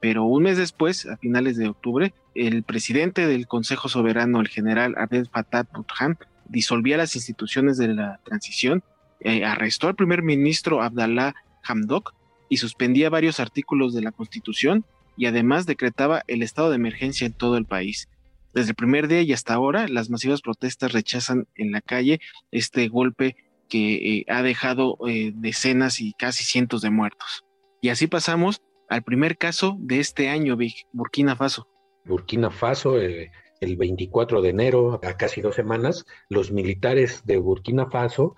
pero 0.01 0.23
un 0.23 0.43
mes 0.43 0.57
después, 0.57 1.05
a 1.05 1.17
finales 1.17 1.55
de 1.55 1.67
octubre, 1.67 2.15
el 2.33 2.63
presidente 2.63 3.27
del 3.27 3.45
Consejo 3.45 3.87
Soberano, 3.87 4.41
el 4.41 4.47
general 4.47 4.95
Abdel 4.97 5.29
Fattah 5.31 5.67
Burhan, 5.71 6.17
disolvía 6.49 6.97
las 6.97 7.15
instituciones 7.15 7.77
de 7.77 7.89
la 7.89 8.19
transición, 8.23 8.83
eh, 9.19 9.45
arrestó 9.45 9.87
al 9.87 9.95
primer 9.95 10.23
ministro 10.23 10.81
Abdallah 10.81 11.35
Hamdok 11.63 12.15
y 12.49 12.57
suspendía 12.57 13.11
varios 13.11 13.39
artículos 13.39 13.93
de 13.93 14.01
la 14.01 14.11
Constitución 14.11 14.83
y 15.15 15.27
además 15.27 15.67
decretaba 15.67 16.23
el 16.27 16.41
estado 16.41 16.71
de 16.71 16.77
emergencia 16.77 17.27
en 17.27 17.33
todo 17.33 17.57
el 17.57 17.65
país. 17.65 18.09
Desde 18.55 18.71
el 18.71 18.75
primer 18.75 19.07
día 19.07 19.21
y 19.21 19.31
hasta 19.31 19.53
ahora, 19.53 19.87
las 19.87 20.09
masivas 20.09 20.41
protestas 20.41 20.91
rechazan 20.91 21.47
en 21.55 21.71
la 21.71 21.81
calle 21.81 22.19
este 22.51 22.87
golpe 22.87 23.35
que 23.69 24.19
eh, 24.19 24.25
ha 24.27 24.41
dejado 24.43 24.97
eh, 25.07 25.31
decenas 25.35 25.99
y 26.01 26.13
casi 26.13 26.43
cientos 26.43 26.81
de 26.81 26.89
muertos. 26.89 27.45
Y 27.81 27.89
así 27.89 28.07
pasamos 28.07 28.61
al 28.89 29.03
primer 29.03 29.37
caso 29.37 29.75
de 29.79 29.99
este 29.99 30.29
año, 30.29 30.57
Burkina 30.91 31.35
Faso. 31.35 31.67
Burkina 32.05 32.51
Faso, 32.51 32.99
eh, 32.99 33.31
el 33.61 33.77
24 33.77 34.41
de 34.41 34.49
enero, 34.49 34.99
a 35.03 35.17
casi 35.17 35.41
dos 35.41 35.55
semanas, 35.55 36.05
los 36.29 36.51
militares 36.51 37.23
de 37.25 37.37
Burkina 37.37 37.87
Faso 37.87 38.35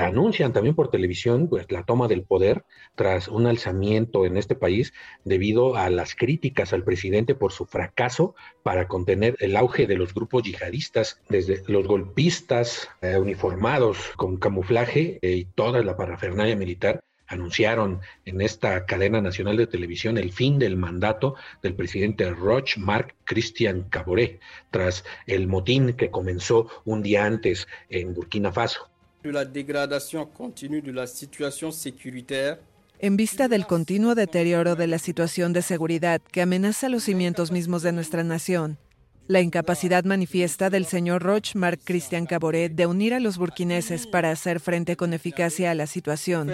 anuncian 0.00 0.52
también 0.52 0.74
por 0.74 0.90
televisión 0.90 1.48
pues, 1.48 1.70
la 1.70 1.84
toma 1.84 2.08
del 2.08 2.22
poder 2.22 2.64
tras 2.94 3.28
un 3.28 3.46
alzamiento 3.46 4.26
en 4.26 4.36
este 4.36 4.54
país 4.54 4.92
debido 5.24 5.76
a 5.76 5.90
las 5.90 6.14
críticas 6.14 6.72
al 6.72 6.84
presidente 6.84 7.34
por 7.34 7.52
su 7.52 7.64
fracaso 7.64 8.34
para 8.62 8.88
contener 8.88 9.36
el 9.40 9.56
auge 9.56 9.86
de 9.86 9.96
los 9.96 10.14
grupos 10.14 10.42
yihadistas, 10.42 11.20
desde 11.28 11.62
los 11.66 11.86
golpistas 11.86 12.88
eh, 13.00 13.16
uniformados 13.16 14.12
con 14.16 14.36
camuflaje 14.36 15.18
eh, 15.22 15.36
y 15.36 15.44
toda 15.44 15.82
la 15.82 15.96
parafernalia 15.96 16.56
militar 16.56 17.00
anunciaron 17.26 18.00
en 18.26 18.40
esta 18.42 18.84
cadena 18.84 19.20
nacional 19.20 19.56
de 19.56 19.66
televisión 19.66 20.18
el 20.18 20.32
fin 20.32 20.58
del 20.58 20.76
mandato 20.76 21.34
del 21.62 21.74
presidente 21.74 22.30
Roch 22.30 22.76
Marc 22.76 23.14
Christian 23.24 23.84
Caboret, 23.88 24.40
tras 24.70 25.04
el 25.26 25.48
motín 25.48 25.94
que 25.94 26.10
comenzó 26.10 26.68
un 26.84 27.02
día 27.02 27.24
antes 27.24 27.66
en 27.88 28.12
Burkina 28.12 28.52
Faso 28.52 28.91
de 29.22 29.32
la 29.32 29.44
degradación 29.44 30.26
continua 30.30 30.80
de 30.80 30.92
la 30.92 31.06
situación 31.06 31.72
securitaria 31.72 32.58
en 33.02 33.16
vista 33.16 33.48
del 33.48 33.66
continuo 33.66 34.14
deterioro 34.14 34.76
de 34.76 34.86
la 34.86 34.98
situación 34.98 35.52
de 35.52 35.62
seguridad 35.62 36.20
que 36.20 36.40
amenaza 36.40 36.88
los 36.88 37.02
cimientos 37.02 37.50
mismos 37.50 37.82
de 37.82 37.90
nuestra 37.90 38.22
nación, 38.22 38.78
la 39.26 39.40
incapacidad 39.40 40.04
manifiesta 40.04 40.70
del 40.70 40.86
señor 40.86 41.22
Roch 41.22 41.56
Marc 41.56 41.80
Christian 41.82 42.26
Caboret 42.26 42.72
de 42.72 42.86
unir 42.86 43.12
a 43.12 43.18
los 43.18 43.38
burkineses 43.38 44.06
para 44.06 44.30
hacer 44.30 44.60
frente 44.60 44.96
con 44.96 45.14
eficacia 45.14 45.72
a 45.72 45.74
la 45.74 45.88
situación. 45.88 46.48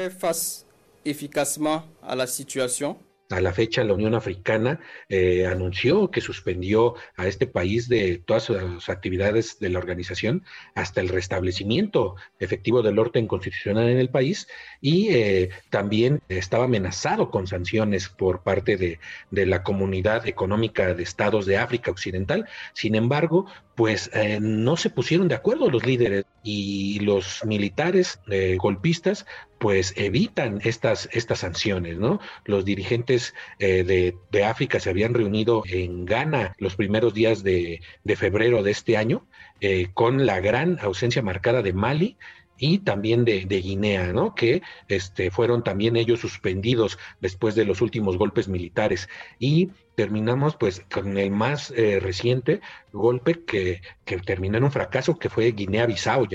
a 2.00 2.16
la 2.16 2.26
situación 2.26 3.07
a 3.30 3.40
la 3.40 3.52
fecha, 3.52 3.84
la 3.84 3.92
Unión 3.92 4.14
Africana 4.14 4.80
eh, 5.08 5.46
anunció 5.46 6.10
que 6.10 6.20
suspendió 6.20 6.94
a 7.16 7.26
este 7.26 7.46
país 7.46 7.88
de 7.88 8.18
todas 8.24 8.44
sus 8.44 8.88
actividades 8.88 9.58
de 9.58 9.68
la 9.68 9.78
organización 9.78 10.44
hasta 10.74 11.00
el 11.00 11.08
restablecimiento 11.08 12.16
efectivo 12.38 12.82
del 12.82 12.98
orden 12.98 13.26
constitucional 13.26 13.88
en 13.88 13.98
el 13.98 14.08
país 14.08 14.48
y 14.80 15.08
eh, 15.10 15.50
también 15.70 16.22
estaba 16.28 16.64
amenazado 16.64 17.30
con 17.30 17.46
sanciones 17.46 18.08
por 18.08 18.42
parte 18.42 18.76
de, 18.76 18.98
de, 19.30 19.46
la 19.46 19.62
Comunidad 19.62 20.26
Económica 20.26 20.94
de 20.94 21.02
Estados 21.02 21.44
de 21.46 21.58
África 21.58 21.90
Occidental. 21.90 22.46
Sin 22.72 22.94
embargo, 22.94 23.46
pues 23.78 24.10
eh, 24.12 24.40
no 24.40 24.76
se 24.76 24.90
pusieron 24.90 25.28
de 25.28 25.36
acuerdo 25.36 25.70
los 25.70 25.86
líderes 25.86 26.24
y 26.42 26.98
los 26.98 27.44
militares 27.44 28.18
golpistas 28.58 29.24
pues 29.58 29.92
evitan 29.96 30.60
estas, 30.64 31.08
estas 31.12 31.40
sanciones, 31.40 31.96
¿no? 31.96 32.20
Los 32.44 32.64
dirigentes 32.64 33.34
eh, 33.60 33.84
de, 33.84 34.16
de, 34.32 34.44
África 34.44 34.80
se 34.80 34.90
habían 34.90 35.14
reunido 35.14 35.62
en 35.68 36.06
Ghana 36.06 36.54
los 36.58 36.76
primeros 36.76 37.14
días 37.14 37.42
de, 37.42 37.80
de 38.04 38.16
febrero 38.16 38.62
de 38.62 38.70
este 38.70 38.96
año, 38.96 39.26
eh, 39.60 39.88
con 39.92 40.26
la 40.26 40.40
gran 40.40 40.78
ausencia 40.80 41.22
marcada 41.22 41.62
de 41.62 41.72
Mali 41.72 42.16
y 42.58 42.78
también 42.78 43.24
de, 43.24 43.44
Guinea, 43.44 44.12
¿no? 44.12 44.34
Que 44.34 44.62
este, 44.88 45.30
fueron 45.30 45.64
también 45.64 45.96
ellos 45.96 46.20
suspendidos 46.20 46.98
después 47.20 47.54
de 47.54 47.64
los 47.64 47.80
últimos 47.80 48.18
golpes 48.18 48.48
militares. 48.48 49.08
Y 49.38 49.70
terminamos 49.94 50.56
pues 50.56 50.84
con 50.92 51.16
el 51.16 51.30
más 51.30 51.72
eh, 51.72 52.00
reciente 52.00 52.60
golpe 52.92 53.44
que, 53.44 53.80
que 54.04 54.18
terminó 54.18 54.58
en 54.58 54.64
un 54.64 54.72
fracaso, 54.72 55.18
que 55.18 55.28
fue 55.28 55.52
Guinea-Bissau, 55.52 56.26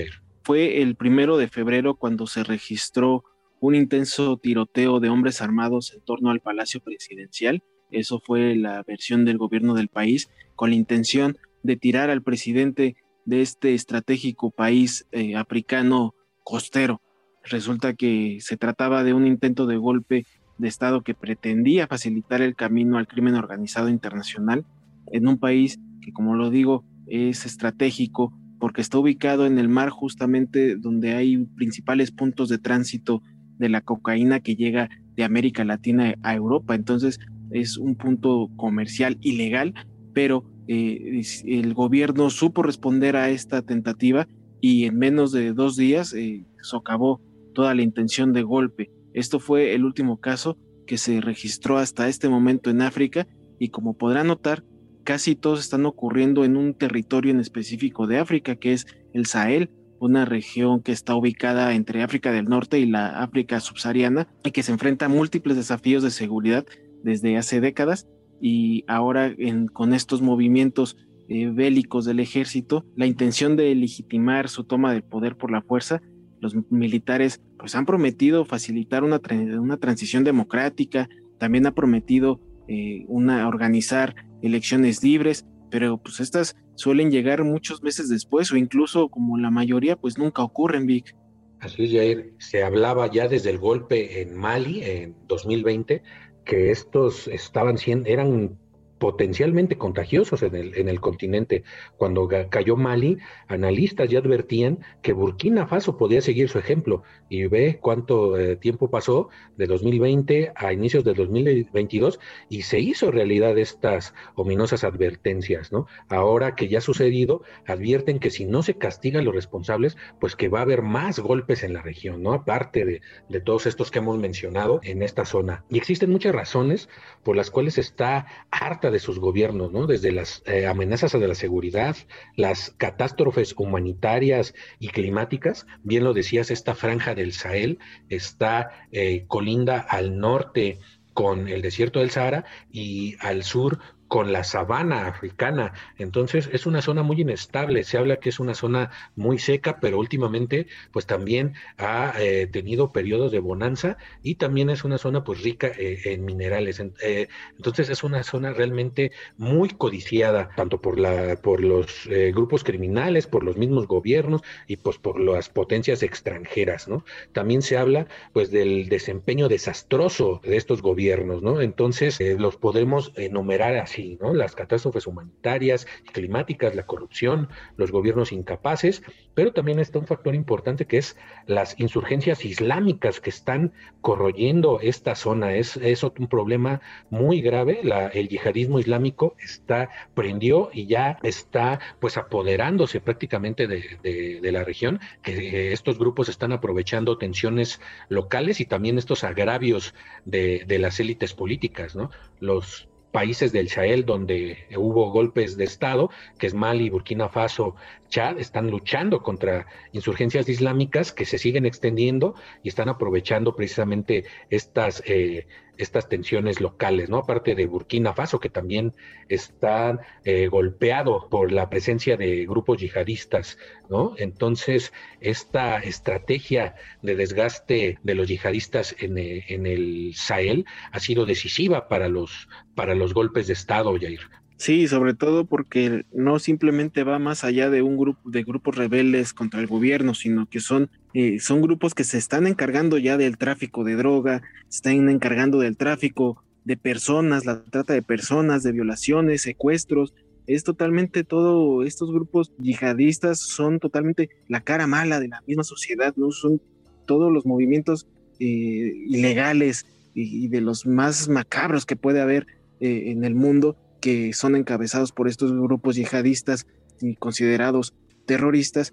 fue 0.44 0.82
el 0.82 0.94
primero 0.94 1.38
de 1.38 1.48
febrero 1.48 1.94
cuando 1.94 2.26
se 2.26 2.44
registró 2.44 3.24
un 3.60 3.74
intenso 3.74 4.36
tiroteo 4.36 5.00
de 5.00 5.08
hombres 5.08 5.40
armados 5.40 5.94
en 5.94 6.02
torno 6.02 6.30
al 6.30 6.40
Palacio 6.40 6.80
Presidencial. 6.80 7.62
Eso 7.90 8.20
fue 8.20 8.54
la 8.54 8.82
versión 8.82 9.24
del 9.24 9.38
gobierno 9.38 9.72
del 9.72 9.88
país 9.88 10.28
con 10.54 10.68
la 10.68 10.76
intención 10.76 11.38
de 11.62 11.76
tirar 11.76 12.10
al 12.10 12.22
presidente 12.22 12.96
de 13.24 13.40
este 13.40 13.72
estratégico 13.72 14.50
país 14.50 15.06
eh, 15.12 15.34
africano 15.34 16.13
costero. 16.44 17.00
resulta 17.42 17.92
que 17.94 18.38
se 18.40 18.56
trataba 18.56 19.04
de 19.04 19.12
un 19.12 19.26
intento 19.26 19.66
de 19.66 19.76
golpe 19.76 20.24
de 20.56 20.68
Estado 20.68 21.02
que 21.02 21.14
pretendía 21.14 21.86
facilitar 21.86 22.40
el 22.40 22.54
camino 22.54 22.96
al 22.96 23.06
crimen 23.06 23.34
organizado 23.34 23.88
internacional 23.88 24.64
en 25.12 25.28
un 25.28 25.38
país 25.38 25.78
que, 26.00 26.12
como 26.12 26.36
lo 26.36 26.50
digo, 26.50 26.84
es 27.06 27.44
estratégico 27.44 28.32
porque 28.58 28.80
está 28.80 28.98
ubicado 28.98 29.46
en 29.46 29.58
el 29.58 29.68
mar 29.68 29.90
justamente 29.90 30.76
donde 30.76 31.14
hay 31.14 31.36
principales 31.56 32.12
puntos 32.12 32.48
de 32.48 32.58
tránsito 32.58 33.22
de 33.58 33.68
la 33.68 33.80
cocaína 33.80 34.40
que 34.40 34.56
llega 34.56 34.88
de 35.16 35.24
América 35.24 35.64
Latina 35.64 36.14
a 36.22 36.34
Europa. 36.34 36.74
Entonces 36.74 37.18
es 37.50 37.76
un 37.76 37.94
punto 37.94 38.50
comercial 38.56 39.18
ilegal, 39.20 39.74
pero 40.12 40.44
eh, 40.66 41.20
el 41.44 41.74
gobierno 41.74 42.30
supo 42.30 42.62
responder 42.62 43.16
a 43.16 43.28
esta 43.28 43.62
tentativa 43.62 44.26
y 44.66 44.86
en 44.86 44.96
menos 44.96 45.30
de 45.30 45.52
dos 45.52 45.76
días 45.76 46.14
eh, 46.14 46.46
socavó 46.62 47.20
toda 47.52 47.74
la 47.74 47.82
intención 47.82 48.32
de 48.32 48.44
golpe. 48.44 48.90
Esto 49.12 49.38
fue 49.38 49.74
el 49.74 49.84
último 49.84 50.20
caso 50.20 50.56
que 50.86 50.96
se 50.96 51.20
registró 51.20 51.76
hasta 51.76 52.08
este 52.08 52.30
momento 52.30 52.70
en 52.70 52.80
África 52.80 53.28
y 53.58 53.68
como 53.68 53.92
podrán 53.92 54.28
notar, 54.28 54.64
casi 55.04 55.36
todos 55.36 55.60
están 55.60 55.84
ocurriendo 55.84 56.46
en 56.46 56.56
un 56.56 56.72
territorio 56.72 57.30
en 57.30 57.40
específico 57.40 58.06
de 58.06 58.16
África, 58.16 58.56
que 58.56 58.72
es 58.72 58.86
el 59.12 59.26
Sahel, 59.26 59.68
una 60.00 60.24
región 60.24 60.80
que 60.80 60.92
está 60.92 61.14
ubicada 61.14 61.74
entre 61.74 62.02
África 62.02 62.32
del 62.32 62.46
Norte 62.46 62.78
y 62.78 62.86
la 62.86 63.22
África 63.22 63.60
subsahariana 63.60 64.28
y 64.44 64.52
que 64.52 64.62
se 64.62 64.72
enfrenta 64.72 65.04
a 65.04 65.10
múltiples 65.10 65.58
desafíos 65.58 66.02
de 66.02 66.10
seguridad 66.10 66.64
desde 67.02 67.36
hace 67.36 67.60
décadas 67.60 68.08
y 68.40 68.84
ahora 68.88 69.36
con 69.74 69.92
estos 69.92 70.22
movimientos 70.22 70.96
eh, 71.28 71.48
bélicos 71.48 72.04
del 72.04 72.20
ejército, 72.20 72.84
la 72.96 73.06
intención 73.06 73.56
de 73.56 73.74
legitimar 73.74 74.48
su 74.48 74.64
toma 74.64 74.92
del 74.92 75.02
poder 75.02 75.36
por 75.36 75.50
la 75.50 75.62
fuerza, 75.62 76.02
los 76.40 76.54
militares 76.70 77.40
pues 77.58 77.74
han 77.74 77.86
prometido 77.86 78.44
facilitar 78.44 79.04
una, 79.04 79.20
una 79.58 79.78
transición 79.78 80.24
democrática, 80.24 81.08
también 81.38 81.66
ha 81.66 81.74
prometido 81.74 82.40
eh, 82.68 83.04
una, 83.08 83.48
organizar 83.48 84.14
elecciones 84.42 85.02
libres, 85.02 85.46
pero 85.70 85.98
pues 85.98 86.20
estas 86.20 86.56
suelen 86.74 87.10
llegar 87.10 87.42
muchos 87.44 87.82
meses 87.82 88.08
después 88.08 88.52
o 88.52 88.56
incluso 88.56 89.08
como 89.08 89.38
la 89.38 89.50
mayoría 89.50 89.96
pues 89.96 90.18
nunca 90.18 90.42
ocurren, 90.42 90.86
Vic. 90.86 91.16
Así 91.60 91.84
es, 91.84 91.92
Jair. 91.92 92.34
Se 92.38 92.62
hablaba 92.62 93.10
ya 93.10 93.26
desde 93.28 93.50
el 93.50 93.58
golpe 93.58 94.20
en 94.20 94.36
Mali 94.36 94.82
en 94.82 95.16
2020 95.26 96.02
que 96.44 96.70
estos 96.70 97.26
estaban 97.28 97.78
siendo, 97.78 98.08
eran 98.08 98.58
potencialmente 98.98 99.76
contagiosos 99.76 100.42
en 100.42 100.54
el, 100.54 100.74
en 100.76 100.88
el 100.88 101.00
continente. 101.00 101.64
Cuando 101.96 102.28
cayó 102.48 102.76
Mali, 102.76 103.18
analistas 103.48 104.08
ya 104.08 104.18
advertían 104.18 104.80
que 105.02 105.12
Burkina 105.12 105.66
Faso 105.66 105.96
podía 105.96 106.20
seguir 106.20 106.48
su 106.48 106.58
ejemplo 106.58 107.02
y 107.28 107.46
ve 107.46 107.78
cuánto 107.80 108.38
eh, 108.38 108.56
tiempo 108.56 108.90
pasó 108.90 109.28
de 109.56 109.66
2020 109.66 110.52
a 110.54 110.72
inicios 110.72 111.04
de 111.04 111.14
2022 111.14 112.20
y 112.48 112.62
se 112.62 112.80
hizo 112.80 113.10
realidad 113.10 113.58
estas 113.58 114.14
ominosas 114.34 114.84
advertencias, 114.84 115.72
¿no? 115.72 115.86
Ahora 116.08 116.54
que 116.54 116.68
ya 116.68 116.78
ha 116.78 116.82
sucedido, 116.82 117.42
advierten 117.66 118.18
que 118.18 118.30
si 118.30 118.44
no 118.44 118.62
se 118.62 118.78
castiga 118.78 119.20
a 119.20 119.22
los 119.22 119.34
responsables, 119.34 119.96
pues 120.20 120.36
que 120.36 120.48
va 120.48 120.60
a 120.60 120.62
haber 120.62 120.82
más 120.82 121.18
golpes 121.18 121.62
en 121.62 121.72
la 121.72 121.82
región, 121.82 122.22
¿no? 122.22 122.32
Aparte 122.32 122.84
de, 122.84 123.00
de 123.28 123.40
todos 123.40 123.66
estos 123.66 123.90
que 123.90 123.98
hemos 123.98 124.18
mencionado 124.18 124.80
en 124.82 125.02
esta 125.02 125.24
zona. 125.24 125.64
Y 125.68 125.78
existen 125.78 126.10
muchas 126.10 126.34
razones 126.34 126.88
por 127.22 127.36
las 127.36 127.50
cuales 127.50 127.78
está 127.78 128.26
harta 128.50 128.83
de 128.90 128.98
sus 128.98 129.18
gobiernos, 129.18 129.72
¿no? 129.72 129.86
Desde 129.86 130.12
las 130.12 130.42
eh, 130.46 130.66
amenazas 130.66 131.14
a 131.14 131.18
la 131.18 131.34
seguridad, 131.34 131.96
las 132.36 132.70
catástrofes 132.76 133.54
humanitarias 133.56 134.54
y 134.78 134.88
climáticas, 134.88 135.66
bien 135.82 136.04
lo 136.04 136.12
decías, 136.12 136.50
esta 136.50 136.74
franja 136.74 137.14
del 137.14 137.32
Sahel 137.32 137.78
está 138.08 138.70
eh, 138.92 139.24
colinda 139.28 139.80
al 139.80 140.18
norte 140.18 140.78
con 141.12 141.48
el 141.48 141.62
desierto 141.62 142.00
del 142.00 142.10
Sahara 142.10 142.44
y 142.70 143.16
al 143.20 143.44
sur 143.44 143.78
con 144.14 144.32
la 144.32 144.44
sabana 144.44 145.08
africana. 145.08 145.72
Entonces 145.98 146.48
es 146.52 146.66
una 146.66 146.82
zona 146.82 147.02
muy 147.02 147.22
inestable. 147.22 147.82
Se 147.82 147.98
habla 147.98 148.18
que 148.18 148.28
es 148.28 148.38
una 148.38 148.54
zona 148.54 148.92
muy 149.16 149.40
seca, 149.40 149.80
pero 149.80 149.98
últimamente 149.98 150.68
pues 150.92 151.04
también 151.04 151.54
ha 151.78 152.14
eh, 152.20 152.46
tenido 152.46 152.92
periodos 152.92 153.32
de 153.32 153.40
bonanza 153.40 153.96
y 154.22 154.36
también 154.36 154.70
es 154.70 154.84
una 154.84 154.98
zona 154.98 155.24
pues 155.24 155.42
rica 155.42 155.66
eh, 155.66 156.00
en 156.04 156.24
minerales. 156.24 156.80
Eh, 157.02 157.26
entonces 157.56 157.90
es 157.90 158.04
una 158.04 158.22
zona 158.22 158.52
realmente 158.52 159.10
muy 159.36 159.70
codiciada, 159.70 160.50
tanto 160.54 160.80
por, 160.80 161.00
la, 161.00 161.34
por 161.34 161.60
los 161.60 162.08
grupos 162.32 162.62
criminales, 162.62 163.26
por 163.26 163.42
los 163.42 163.56
mismos 163.56 163.88
gobiernos 163.88 164.42
y 164.68 164.76
pues 164.76 164.96
por 164.96 165.18
las 165.18 165.48
potencias 165.48 166.04
extranjeras, 166.04 166.86
¿no? 166.86 167.04
También 167.32 167.62
se 167.62 167.76
habla 167.76 168.06
pues 168.32 168.52
del 168.52 168.88
desempeño 168.88 169.48
desastroso 169.48 170.40
de 170.44 170.56
estos 170.56 170.82
gobiernos, 170.82 171.42
¿no? 171.42 171.60
Entonces 171.60 172.20
los 172.38 172.56
podemos 172.56 173.10
enumerar 173.16 173.76
así 173.78 174.03
las 174.34 174.54
catástrofes 174.54 175.06
humanitarias 175.06 175.86
y 176.04 176.12
climáticas, 176.12 176.74
la 176.74 176.86
corrupción, 176.86 177.48
los 177.76 177.90
gobiernos 177.90 178.32
incapaces, 178.32 179.02
pero 179.34 179.52
también 179.52 179.78
está 179.78 179.98
un 179.98 180.06
factor 180.06 180.34
importante 180.34 180.86
que 180.86 180.98
es 180.98 181.16
las 181.46 181.78
insurgencias 181.78 182.44
islámicas 182.44 183.20
que 183.20 183.30
están 183.30 183.72
corroyendo 184.00 184.80
esta 184.80 185.14
zona. 185.14 185.54
Es, 185.54 185.76
un 186.04 186.28
problema 186.28 186.80
muy 187.10 187.40
grave. 187.40 187.80
el 188.12 188.28
yihadismo 188.28 188.78
islámico 188.78 189.34
está, 189.38 189.88
prendió 190.14 190.70
y 190.72 190.86
ya 190.86 191.18
está 191.22 191.80
pues 192.00 192.16
apoderándose 192.16 193.00
prácticamente 193.00 193.66
de, 193.66 194.52
la 194.52 194.64
región, 194.64 195.00
que 195.22 195.72
estos 195.72 195.98
grupos 195.98 196.28
están 196.28 196.52
aprovechando 196.52 197.18
tensiones 197.18 197.80
locales 198.08 198.60
y 198.60 198.66
también 198.66 198.98
estos 198.98 199.24
agravios 199.24 199.94
de, 200.24 200.64
de 200.66 200.78
las 200.78 201.00
élites 201.00 201.34
políticas, 201.34 201.96
¿no? 201.96 202.10
Los 202.40 202.88
países 203.14 203.52
del 203.52 203.68
Sahel 203.68 204.04
donde 204.04 204.66
hubo 204.76 205.12
golpes 205.12 205.56
de 205.56 205.62
Estado, 205.62 206.10
que 206.36 206.48
es 206.48 206.54
Mali, 206.54 206.90
Burkina 206.90 207.28
Faso, 207.28 207.76
Chad, 208.08 208.40
están 208.40 208.72
luchando 208.72 209.22
contra 209.22 209.68
insurgencias 209.92 210.48
islámicas 210.48 211.12
que 211.12 211.24
se 211.24 211.38
siguen 211.38 211.64
extendiendo 211.64 212.34
y 212.64 212.70
están 212.70 212.88
aprovechando 212.88 213.54
precisamente 213.54 214.24
estas 214.50 215.00
eh, 215.06 215.46
estas 215.76 216.08
tensiones 216.08 216.60
locales, 216.60 217.08
¿no? 217.08 217.18
Aparte 217.18 217.54
de 217.54 217.66
Burkina 217.66 218.14
Faso, 218.14 218.40
que 218.40 218.48
también 218.48 218.92
está 219.28 219.98
eh, 220.24 220.48
golpeado 220.48 221.28
por 221.28 221.52
la 221.52 221.70
presencia 221.70 222.16
de 222.16 222.46
grupos 222.46 222.78
yihadistas, 222.78 223.58
¿no? 223.88 224.14
Entonces, 224.18 224.92
esta 225.20 225.78
estrategia 225.78 226.74
de 227.02 227.16
desgaste 227.16 227.98
de 228.02 228.14
los 228.14 228.28
yihadistas 228.28 228.94
en, 228.98 229.18
eh, 229.18 229.44
en 229.48 229.66
el 229.66 230.12
Sahel 230.14 230.64
ha 230.92 231.00
sido 231.00 231.26
decisiva 231.26 231.88
para 231.88 232.08
los, 232.08 232.48
para 232.74 232.94
los 232.94 233.14
golpes 233.14 233.46
de 233.46 233.54
Estado, 233.54 233.94
Jair. 234.00 234.20
Sí, 234.64 234.88
sobre 234.88 235.12
todo 235.12 235.44
porque 235.44 236.06
no 236.14 236.38
simplemente 236.38 237.04
va 237.04 237.18
más 237.18 237.44
allá 237.44 237.68
de 237.68 237.82
un 237.82 237.98
grupo 237.98 238.30
de 238.30 238.44
grupos 238.44 238.74
rebeldes 238.74 239.34
contra 239.34 239.60
el 239.60 239.66
gobierno, 239.66 240.14
sino 240.14 240.48
que 240.48 240.58
son, 240.58 240.88
eh, 241.12 241.38
son 241.38 241.60
grupos 241.60 241.94
que 241.94 242.02
se 242.02 242.16
están 242.16 242.46
encargando 242.46 242.96
ya 242.96 243.18
del 243.18 243.36
tráfico 243.36 243.84
de 243.84 243.94
droga, 243.94 244.40
se 244.70 244.76
están 244.76 245.10
encargando 245.10 245.58
del 245.58 245.76
tráfico 245.76 246.42
de 246.64 246.78
personas, 246.78 247.44
la 247.44 247.62
trata 247.62 247.92
de 247.92 248.00
personas, 248.00 248.62
de 248.62 248.72
violaciones, 248.72 249.42
secuestros. 249.42 250.14
Es 250.46 250.64
totalmente 250.64 251.24
todo, 251.24 251.82
estos 251.82 252.10
grupos 252.10 252.50
yihadistas 252.58 253.40
son 253.40 253.80
totalmente 253.80 254.30
la 254.48 254.62
cara 254.62 254.86
mala 254.86 255.20
de 255.20 255.28
la 255.28 255.42
misma 255.46 255.64
sociedad, 255.64 256.14
¿no? 256.16 256.30
Son 256.30 256.58
todos 257.04 257.30
los 257.30 257.44
movimientos 257.44 258.06
eh, 258.40 258.94
ilegales 259.08 259.84
y, 260.14 260.48
de 260.48 260.62
los 260.62 260.86
más 260.86 261.28
macabros 261.28 261.84
que 261.84 261.96
puede 261.96 262.22
haber 262.22 262.46
eh, 262.80 263.10
en 263.10 263.24
el 263.24 263.34
mundo 263.34 263.76
que 264.04 264.34
son 264.34 264.54
encabezados 264.54 265.12
por 265.12 265.28
estos 265.28 265.50
grupos 265.50 265.96
yihadistas 265.96 266.66
y 267.00 267.14
considerados 267.14 267.94
terroristas 268.26 268.92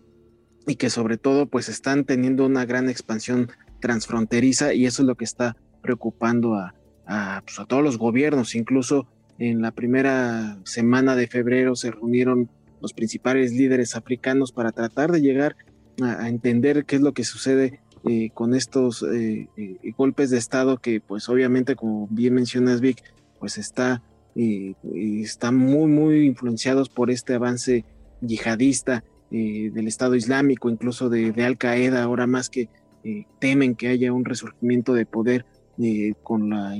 y 0.65 0.75
que 0.75 0.89
sobre 0.89 1.17
todo 1.17 1.47
pues 1.47 1.67
están 1.67 2.05
teniendo 2.05 2.45
una 2.45 2.63
gran 2.63 2.87
expansión 2.87 3.49
transfronteriza 3.81 4.73
y 4.73 4.85
eso 4.85 5.01
es 5.01 5.07
lo 5.07 5.15
que 5.15 5.25
está 5.25 5.57
preocupando 5.81 6.55
a, 6.55 6.75
a, 7.05 7.43
pues, 7.45 7.67
todos 7.67 7.83
los 7.83 7.97
gobiernos. 7.97 8.55
Incluso 8.55 9.09
en 9.37 9.61
la 9.61 9.71
primera 9.71 10.57
semana 10.63 11.17
de 11.17 11.27
febrero 11.27 11.75
se 11.75 11.91
reunieron 11.91 12.49
los 12.79 12.93
principales 12.93 13.51
líderes 13.51 13.97
africanos 13.97 14.53
para 14.53 14.71
tratar 14.71 15.11
de 15.11 15.19
llegar 15.19 15.57
a, 16.01 16.29
entender 16.29 16.85
qué 16.85 16.95
es 16.95 17.01
lo 17.01 17.11
que 17.11 17.25
sucede 17.25 17.81
eh, 18.07 18.29
con 18.33 18.55
estos 18.55 19.03
eh, 19.03 19.49
eh, 19.57 19.91
golpes 19.97 20.29
de 20.29 20.37
Estado 20.37 20.77
que 20.77 21.01
pues 21.01 21.27
obviamente 21.27 21.75
como 21.75 22.07
bien 22.09 22.33
mencionas 22.33 22.79
Vic, 22.79 23.03
pues 23.41 23.57
está 23.57 24.01
y, 24.35 24.75
están 25.21 25.55
muy, 25.55 25.87
muy 25.87 26.25
influenciados 26.25 26.89
por 26.89 27.11
este 27.11 27.33
avance 27.33 27.85
yihadista 28.21 29.03
eh, 29.31 29.71
del 29.73 29.87
Estado 29.87 30.15
Islámico, 30.15 30.69
incluso 30.69 31.09
de, 31.09 31.33
Al 31.43 31.57
Qaeda, 31.57 32.03
ahora 32.03 32.27
más 32.27 32.49
que 32.49 32.69
eh, 33.03 33.25
temen 33.39 33.75
que 33.75 33.87
haya 33.87 34.13
un 34.13 34.25
resurgimiento 34.25 34.93
de 34.93 35.05
poder 35.05 35.45
eh, 35.79 36.13
con, 36.23 36.49
la, 36.49 36.75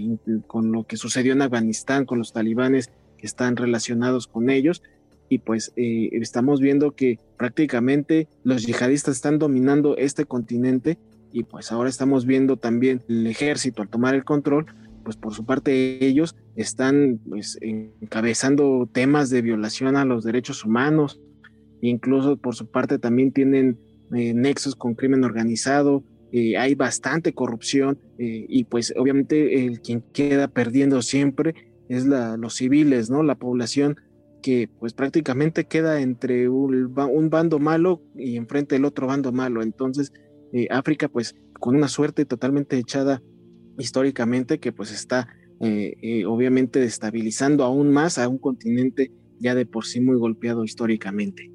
con 0.48 0.72
lo 0.72 0.84
que 0.84 0.98
sucedió 0.98 1.34
en 1.34 1.42
Afganistán, 1.42 2.06
con 2.06 2.20
los 2.20 2.34
talibanes 2.34 2.92
que 3.18 3.26
están 3.26 3.56
relacionados 3.56 4.28
con 4.28 4.50
ellos. 4.50 4.84
Y 5.30 5.38
pues 5.38 5.72
estamos 5.78 6.60
viendo 6.60 6.92
que 6.92 7.18
prácticamente 7.38 8.28
los 8.44 8.66
yihadistas 8.66 9.16
están 9.16 9.40
dominando 9.40 9.96
este 9.96 10.26
continente 10.26 10.98
y 11.32 11.44
pues 11.44 11.72
ahora 11.72 11.90
estamos 11.90 12.26
viendo 12.26 12.58
también 12.58 13.02
el 13.08 13.26
ejército 13.28 13.82
al 13.82 13.88
tomar 13.88 14.16
el 14.16 14.26
control, 14.26 14.66
pues 15.04 15.18
por 15.18 15.34
su 15.34 15.46
parte 15.46 16.06
ellos 16.06 16.36
están 16.56 17.20
pues 17.28 17.58
encabezando 17.62 18.90
temas 18.92 19.30
de 19.30 19.42
violación 19.42 19.96
a 19.96 20.06
los 20.06 20.24
derechos 20.24 20.66
humanos, 20.66 21.20
incluso 21.82 22.38
por 22.38 22.56
su 22.56 22.68
parte 22.70 23.00
también 23.00 23.32
tienen 23.32 23.80
eh, 24.14 24.34
nexos 24.34 24.76
con 24.76 24.96
crimen 24.96 25.24
organizado, 25.24 26.04
eh, 26.32 26.58
hay 26.58 26.76
bastante 26.76 27.34
corrupción 27.34 28.00
eh, 28.18 28.46
y 28.48 28.64
pues 28.66 28.94
obviamente 28.98 29.66
el 29.66 29.82
quien 29.82 30.02
queda 30.14 30.48
perdiendo 30.48 31.02
siempre 31.02 31.56
es 31.90 32.06
los 32.06 32.56
civiles, 32.56 33.10
¿no? 33.10 33.22
La 33.22 33.36
población 33.36 33.98
que 34.42 34.70
pues 34.80 34.94
prácticamente 34.94 35.66
queda 35.66 36.02
entre 36.02 36.48
un, 36.48 36.94
un 36.98 37.30
bando 37.30 37.60
malo 37.60 38.02
y 38.16 38.38
enfrente 38.38 38.76
del 38.76 38.86
otro 38.86 39.08
bando 39.08 39.34
malo. 39.34 39.62
Entonces, 39.62 40.14
África 40.70 41.10
pues 41.10 41.36
con 41.60 41.76
una 41.76 41.90
suerte 41.90 42.26
totalmente 42.26 42.78
echada 42.78 43.22
históricamente 43.78 44.60
que 44.60 44.72
pues 44.72 44.92
está 44.92 45.28
obviamente 46.26 46.80
destabilizando 46.80 47.64
aún 47.64 47.92
más 47.92 48.18
a 48.18 48.28
un 48.28 48.40
continente 48.40 49.12
ya 49.40 49.54
de 49.54 49.68
por 49.68 49.86
sí 49.86 50.02
muy 50.02 50.18
golpeado 50.18 50.64
históricamente. 50.64 51.52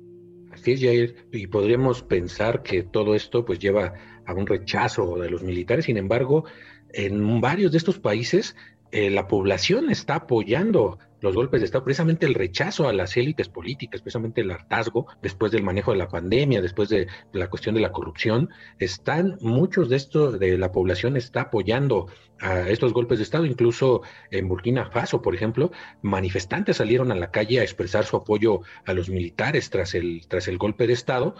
Así 0.52 0.72
es, 0.72 0.80
Jair, 0.80 1.16
y 1.32 1.48
podríamos 1.48 2.02
pensar 2.02 2.62
que 2.62 2.82
todo 2.82 3.14
esto 3.14 3.44
pues 3.44 3.58
lleva 3.58 3.94
a 4.24 4.34
un 4.34 4.46
rechazo 4.46 5.18
de 5.18 5.28
los 5.28 5.42
militares, 5.42 5.84
sin 5.84 5.96
embargo, 5.96 6.44
en 6.92 7.40
varios 7.40 7.72
de 7.72 7.78
estos 7.78 7.98
países 7.98 8.56
eh, 8.92 9.10
la 9.10 9.28
población 9.28 9.90
está 9.90 10.14
apoyando 10.14 10.98
los 11.20 11.34
golpes 11.34 11.60
de 11.60 11.66
Estado, 11.66 11.84
precisamente 11.84 12.26
el 12.26 12.34
rechazo 12.34 12.88
a 12.88 12.92
las 12.92 13.16
élites 13.16 13.48
políticas, 13.48 14.02
precisamente 14.02 14.40
el 14.40 14.50
hartazgo 14.50 15.06
después 15.22 15.52
del 15.52 15.62
manejo 15.62 15.92
de 15.92 15.98
la 15.98 16.08
pandemia, 16.08 16.60
después 16.60 16.88
de 16.88 17.06
la 17.32 17.48
cuestión 17.48 17.74
de 17.74 17.80
la 17.80 17.92
corrupción, 17.92 18.50
están 18.78 19.38
muchos 19.40 19.88
de 19.88 19.96
estos 19.96 20.38
de 20.38 20.58
la 20.58 20.72
población 20.72 21.16
está 21.16 21.42
apoyando 21.42 22.08
a 22.40 22.68
estos 22.68 22.92
golpes 22.92 23.18
de 23.18 23.24
Estado, 23.24 23.46
incluso 23.46 24.02
en 24.30 24.48
Burkina 24.48 24.90
Faso, 24.90 25.22
por 25.22 25.34
ejemplo, 25.34 25.70
manifestantes 26.02 26.76
salieron 26.76 27.10
a 27.10 27.14
la 27.14 27.30
calle 27.30 27.60
a 27.60 27.62
expresar 27.62 28.04
su 28.04 28.16
apoyo 28.16 28.60
a 28.84 28.92
los 28.92 29.08
militares 29.08 29.70
tras 29.70 29.94
el 29.94 30.26
tras 30.28 30.48
el 30.48 30.58
golpe 30.58 30.86
de 30.86 30.92
Estado. 30.92 31.34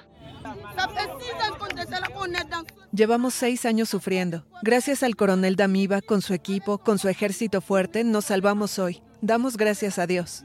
Llevamos 2.93 3.35
seis 3.35 3.67
años 3.67 3.89
sufriendo. 3.89 4.45
Gracias 4.63 5.03
al 5.03 5.17
coronel 5.17 5.57
Damiba, 5.57 6.01
con 6.01 6.23
su 6.23 6.33
equipo, 6.35 6.79
con 6.79 6.99
su 6.99 7.09
ejército 7.09 7.61
fuerte, 7.61 8.05
nos 8.05 8.27
salvamos 8.27 8.79
hoy. 8.79 9.03
Damos 9.21 9.57
gracias 9.57 9.99
a 9.99 10.07
Dios. 10.07 10.45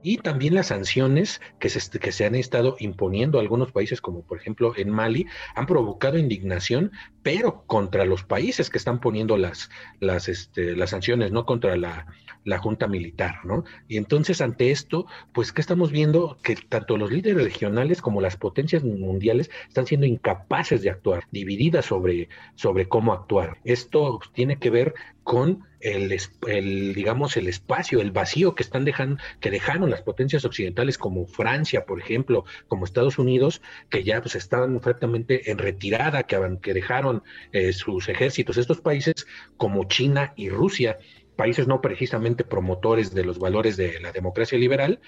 Y 0.00 0.18
también 0.18 0.54
las 0.54 0.68
sanciones 0.68 1.40
que 1.58 1.68
se, 1.68 1.98
que 1.98 2.12
se 2.12 2.24
han 2.24 2.34
estado 2.36 2.76
imponiendo 2.78 3.38
a 3.38 3.40
algunos 3.42 3.72
países, 3.72 4.00
como 4.00 4.22
por 4.22 4.38
ejemplo 4.38 4.72
en 4.76 4.90
Mali, 4.90 5.26
han 5.56 5.66
provocado 5.66 6.18
indignación, 6.18 6.92
pero 7.22 7.64
contra 7.66 8.04
los 8.04 8.22
países 8.22 8.70
que 8.70 8.78
están 8.78 9.00
poniendo 9.00 9.36
las, 9.36 9.70
las, 9.98 10.28
este, 10.28 10.76
las 10.76 10.90
sanciones, 10.90 11.32
no 11.32 11.44
contra 11.44 11.76
la, 11.76 12.06
la 12.44 12.58
junta 12.58 12.86
militar, 12.86 13.44
¿no? 13.44 13.64
Y 13.88 13.96
entonces 13.96 14.40
ante 14.40 14.70
esto, 14.70 15.06
pues, 15.32 15.52
¿qué 15.52 15.60
estamos 15.60 15.90
viendo? 15.90 16.38
Que 16.42 16.56
tanto 16.56 16.96
los 16.96 17.10
líderes 17.10 17.42
regionales 17.42 18.00
como 18.00 18.20
las 18.20 18.36
potencias 18.36 18.84
mundiales 18.84 19.50
están 19.66 19.86
siendo 19.86 20.06
incapaces 20.06 20.80
de 20.80 20.90
actuar, 20.90 21.24
divididas 21.32 21.84
sobre, 21.84 22.28
sobre 22.54 22.88
cómo 22.88 23.12
actuar. 23.12 23.58
Esto 23.64 24.20
tiene 24.32 24.58
que 24.58 24.70
ver 24.70 24.94
con 25.24 25.67
el, 25.80 26.94
digamos, 26.94 27.36
el 27.36 27.48
espacio, 27.48 28.00
el 28.00 28.10
vacío 28.10 28.54
que 28.54 28.62
están 28.62 28.84
dejando, 28.84 29.20
que 29.40 29.50
dejaron 29.50 29.90
las 29.90 30.02
potencias 30.02 30.44
occidentales 30.44 30.98
como 30.98 31.26
Francia, 31.26 31.84
por 31.84 32.00
ejemplo, 32.00 32.44
como 32.66 32.84
Estados 32.84 33.18
Unidos, 33.18 33.62
que 33.90 34.04
ya 34.04 34.20
pues 34.20 34.34
están 34.34 34.80
fuertemente 34.80 35.50
en 35.50 35.58
retirada, 35.58 36.24
que, 36.24 36.58
que 36.62 36.74
dejaron 36.74 37.22
eh, 37.52 37.72
sus 37.72 38.08
ejércitos. 38.08 38.56
Estos 38.56 38.80
países 38.80 39.26
como 39.56 39.84
China 39.84 40.32
y 40.36 40.48
Rusia, 40.48 40.98
países 41.36 41.68
no 41.68 41.80
precisamente 41.80 42.44
promotores 42.44 43.14
de 43.14 43.24
los 43.24 43.38
valores 43.38 43.76
de 43.76 44.00
la 44.00 44.10
democracia 44.12 44.58
liberal, 44.58 45.00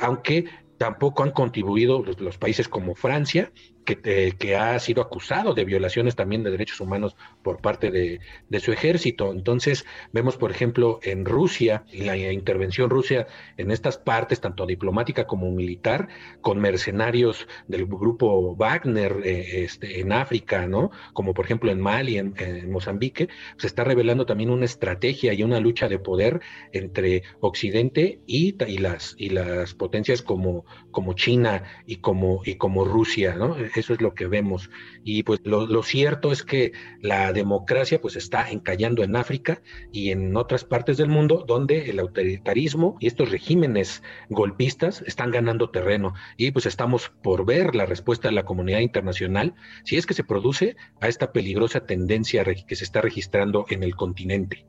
aunque 0.00 0.44
tampoco 0.80 1.22
han 1.22 1.32
contribuido 1.32 2.02
los, 2.02 2.38
países 2.38 2.66
como 2.66 2.94
Francia, 2.94 3.52
que, 3.96 4.34
que, 4.38 4.56
ha 4.56 4.78
sido 4.78 5.02
acusado 5.02 5.54
de 5.54 5.64
violaciones 5.64 6.16
también 6.16 6.42
de 6.42 6.50
derechos 6.50 6.80
humanos 6.80 7.16
por 7.42 7.60
parte 7.60 7.90
de, 7.90 8.20
su 8.60 8.72
ejército. 8.72 9.32
Entonces, 9.32 9.86
vemos, 10.12 10.36
por 10.36 10.50
ejemplo, 10.50 11.00
en 11.02 11.24
Rusia, 11.24 11.84
la 11.92 12.16
intervención 12.16 12.90
rusa 12.90 13.26
en 13.56 13.70
estas 13.70 13.98
partes, 13.98 14.40
tanto 14.40 14.66
diplomática 14.66 15.26
como 15.26 15.50
militar, 15.50 16.08
con 16.40 16.60
mercenarios 16.60 17.46
del 17.68 17.86
grupo 17.86 18.54
Wagner 18.56 19.20
eh, 19.24 19.64
este, 19.64 20.00
en 20.00 20.12
África, 20.12 20.66
¿no? 20.66 20.90
Como 21.12 21.34
por 21.34 21.44
ejemplo 21.44 21.70
en 21.70 21.80
Mali, 21.80 22.18
en, 22.18 22.34
en, 22.38 22.70
Mozambique, 22.70 23.28
se 23.56 23.66
está 23.66 23.84
revelando 23.84 24.26
también 24.26 24.50
una 24.50 24.64
estrategia 24.64 25.32
y 25.32 25.42
una 25.42 25.60
lucha 25.60 25.88
de 25.88 25.98
poder 25.98 26.40
entre 26.72 27.22
Occidente 27.40 28.20
y, 28.26 28.54
y, 28.64 28.78
las, 28.78 29.14
y 29.18 29.30
las 29.30 29.74
potencias 29.74 30.22
como, 30.22 30.64
como 30.90 31.14
China 31.14 31.64
y 31.86 31.96
como, 31.96 32.42
y 32.44 32.56
como 32.56 32.84
Rusia, 32.84 33.34
¿no? 33.34 33.56
Eso 33.80 33.94
es 33.94 34.00
lo 34.00 34.14
que 34.14 34.26
vemos. 34.26 34.70
Y 35.04 35.22
pues 35.22 35.40
lo, 35.44 35.82
cierto 35.82 36.32
es 36.32 36.42
que 36.42 36.72
la 37.00 37.32
democracia 37.32 38.00
pues 38.00 38.16
está 38.16 38.50
encallando 38.50 39.02
en 39.02 39.16
África 39.16 39.62
y 39.90 40.10
en 40.10 40.36
otras 40.36 40.64
partes 40.64 40.98
del 40.98 41.08
mundo 41.08 41.44
donde 41.46 41.90
el 41.90 41.98
autoritarismo 41.98 42.96
y 43.00 43.06
estos 43.06 43.30
regímenes 43.30 44.02
golpistas 44.28 45.02
están 45.06 45.30
ganando 45.30 45.70
terreno. 45.70 46.14
Y 46.36 46.50
pues 46.50 46.66
estamos 46.66 47.10
por 47.22 47.46
ver 47.46 47.74
la 47.74 47.86
respuesta 47.86 48.28
de 48.28 48.34
la 48.34 48.44
comunidad 48.44 48.80
internacional 48.80 49.54
si 49.84 49.96
es 49.96 50.06
que 50.06 50.14
se 50.14 50.24
produce 50.24 50.76
a 51.00 51.08
esta 51.08 51.32
peligrosa 51.32 51.86
tendencia 51.86 52.44
que 52.44 52.76
se 52.76 52.84
está 52.84 53.00
registrando 53.00 53.64
en 53.70 53.82
el 53.82 53.96
continente. 53.96 54.66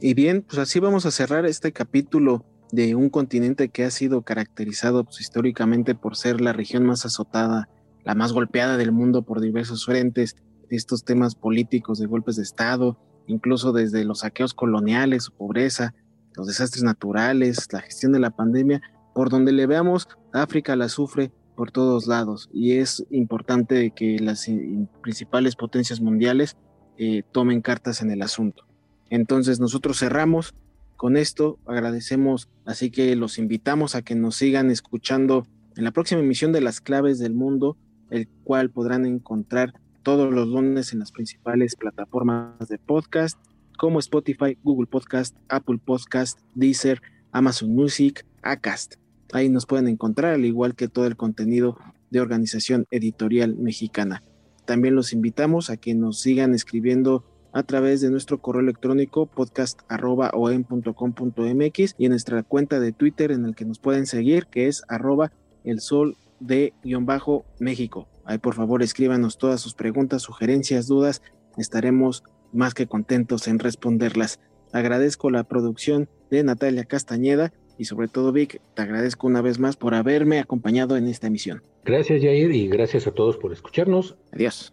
Y 0.00 0.14
bien, 0.14 0.42
pues 0.42 0.58
así 0.58 0.80
vamos 0.80 1.04
a 1.04 1.10
cerrar 1.10 1.44
este 1.44 1.72
capítulo 1.72 2.46
de 2.72 2.94
un 2.94 3.10
continente 3.10 3.68
que 3.68 3.84
ha 3.84 3.90
sido 3.90 4.22
caracterizado 4.22 5.04
pues, 5.04 5.20
históricamente 5.20 5.94
por 5.94 6.16
ser 6.16 6.40
la 6.40 6.52
región 6.52 6.84
más 6.84 7.04
azotada, 7.04 7.68
la 8.04 8.14
más 8.14 8.32
golpeada 8.32 8.76
del 8.76 8.92
mundo 8.92 9.22
por 9.22 9.40
diversos 9.40 9.84
frentes, 9.84 10.36
estos 10.70 11.04
temas 11.04 11.34
políticos 11.34 11.98
de 11.98 12.06
golpes 12.06 12.36
de 12.36 12.42
Estado, 12.42 12.98
incluso 13.26 13.72
desde 13.72 14.04
los 14.04 14.20
saqueos 14.20 14.54
coloniales, 14.54 15.24
su 15.24 15.32
pobreza, 15.32 15.94
los 16.34 16.46
desastres 16.46 16.82
naturales, 16.82 17.68
la 17.72 17.80
gestión 17.80 18.12
de 18.12 18.20
la 18.20 18.30
pandemia, 18.30 18.80
por 19.14 19.30
donde 19.30 19.52
le 19.52 19.66
veamos, 19.66 20.08
África 20.32 20.76
la 20.76 20.88
sufre 20.88 21.32
por 21.56 21.72
todos 21.72 22.06
lados 22.06 22.48
y 22.52 22.78
es 22.78 23.04
importante 23.10 23.90
que 23.90 24.18
las 24.18 24.48
principales 25.02 25.56
potencias 25.56 26.00
mundiales 26.00 26.56
eh, 26.96 27.22
tomen 27.32 27.60
cartas 27.60 28.00
en 28.02 28.10
el 28.10 28.22
asunto. 28.22 28.64
Entonces 29.10 29.60
nosotros 29.60 29.98
cerramos 29.98 30.54
con 31.00 31.16
esto 31.16 31.58
agradecemos, 31.64 32.50
así 32.66 32.90
que 32.90 33.16
los 33.16 33.38
invitamos 33.38 33.94
a 33.94 34.02
que 34.02 34.14
nos 34.14 34.36
sigan 34.36 34.70
escuchando 34.70 35.46
en 35.74 35.84
la 35.84 35.92
próxima 35.92 36.20
emisión 36.20 36.52
de 36.52 36.60
Las 36.60 36.82
Claves 36.82 37.18
del 37.18 37.32
Mundo, 37.32 37.78
el 38.10 38.28
cual 38.44 38.68
podrán 38.68 39.06
encontrar 39.06 39.72
todos 40.02 40.30
los 40.30 40.46
lunes 40.46 40.92
en 40.92 40.98
las 40.98 41.10
principales 41.10 41.74
plataformas 41.74 42.68
de 42.68 42.76
podcast 42.76 43.38
como 43.78 43.98
Spotify, 43.98 44.58
Google 44.62 44.88
Podcast, 44.88 45.34
Apple 45.48 45.78
Podcast, 45.82 46.38
Deezer, 46.54 47.00
Amazon 47.32 47.74
Music, 47.74 48.26
Acast. 48.42 48.96
Ahí 49.32 49.48
nos 49.48 49.64
pueden 49.64 49.88
encontrar, 49.88 50.34
al 50.34 50.44
igual 50.44 50.74
que 50.74 50.88
todo 50.88 51.06
el 51.06 51.16
contenido 51.16 51.78
de 52.10 52.20
Organización 52.20 52.84
Editorial 52.90 53.56
Mexicana. 53.56 54.22
También 54.66 54.96
los 54.96 55.14
invitamos 55.14 55.70
a 55.70 55.78
que 55.78 55.94
nos 55.94 56.20
sigan 56.20 56.52
escribiendo 56.52 57.24
a 57.52 57.62
través 57.62 58.00
de 58.00 58.10
nuestro 58.10 58.38
correo 58.38 58.62
electrónico 58.62 59.26
podcast.com.mx 59.26 61.94
y 61.98 62.04
en 62.04 62.10
nuestra 62.10 62.42
cuenta 62.42 62.80
de 62.80 62.92
Twitter 62.92 63.32
en 63.32 63.44
el 63.44 63.54
que 63.54 63.64
nos 63.64 63.78
pueden 63.78 64.06
seguir, 64.06 64.46
que 64.46 64.68
es 64.68 64.82
arroba 64.88 65.32
el 65.64 65.80
sol 65.80 66.16
de 66.38 66.72
guion 66.82 67.06
bajo 67.06 67.44
México. 67.58 68.08
Ahí 68.24 68.38
por 68.38 68.54
favor 68.54 68.82
escríbanos 68.82 69.38
todas 69.38 69.60
sus 69.60 69.74
preguntas, 69.74 70.22
sugerencias, 70.22 70.86
dudas. 70.86 71.22
Estaremos 71.56 72.22
más 72.52 72.74
que 72.74 72.86
contentos 72.86 73.48
en 73.48 73.58
responderlas. 73.58 74.40
Agradezco 74.72 75.30
la 75.30 75.44
producción 75.44 76.08
de 76.30 76.44
Natalia 76.44 76.84
Castañeda 76.84 77.52
y 77.76 77.86
sobre 77.86 78.08
todo 78.08 78.30
Vic, 78.30 78.60
te 78.74 78.82
agradezco 78.82 79.26
una 79.26 79.40
vez 79.40 79.58
más 79.58 79.76
por 79.76 79.94
haberme 79.94 80.38
acompañado 80.38 80.96
en 80.96 81.08
esta 81.08 81.28
emisión. 81.28 81.62
Gracias 81.84 82.22
Jair 82.22 82.52
y 82.52 82.68
gracias 82.68 83.06
a 83.06 83.12
todos 83.12 83.36
por 83.36 83.52
escucharnos. 83.52 84.16
Adiós. 84.32 84.72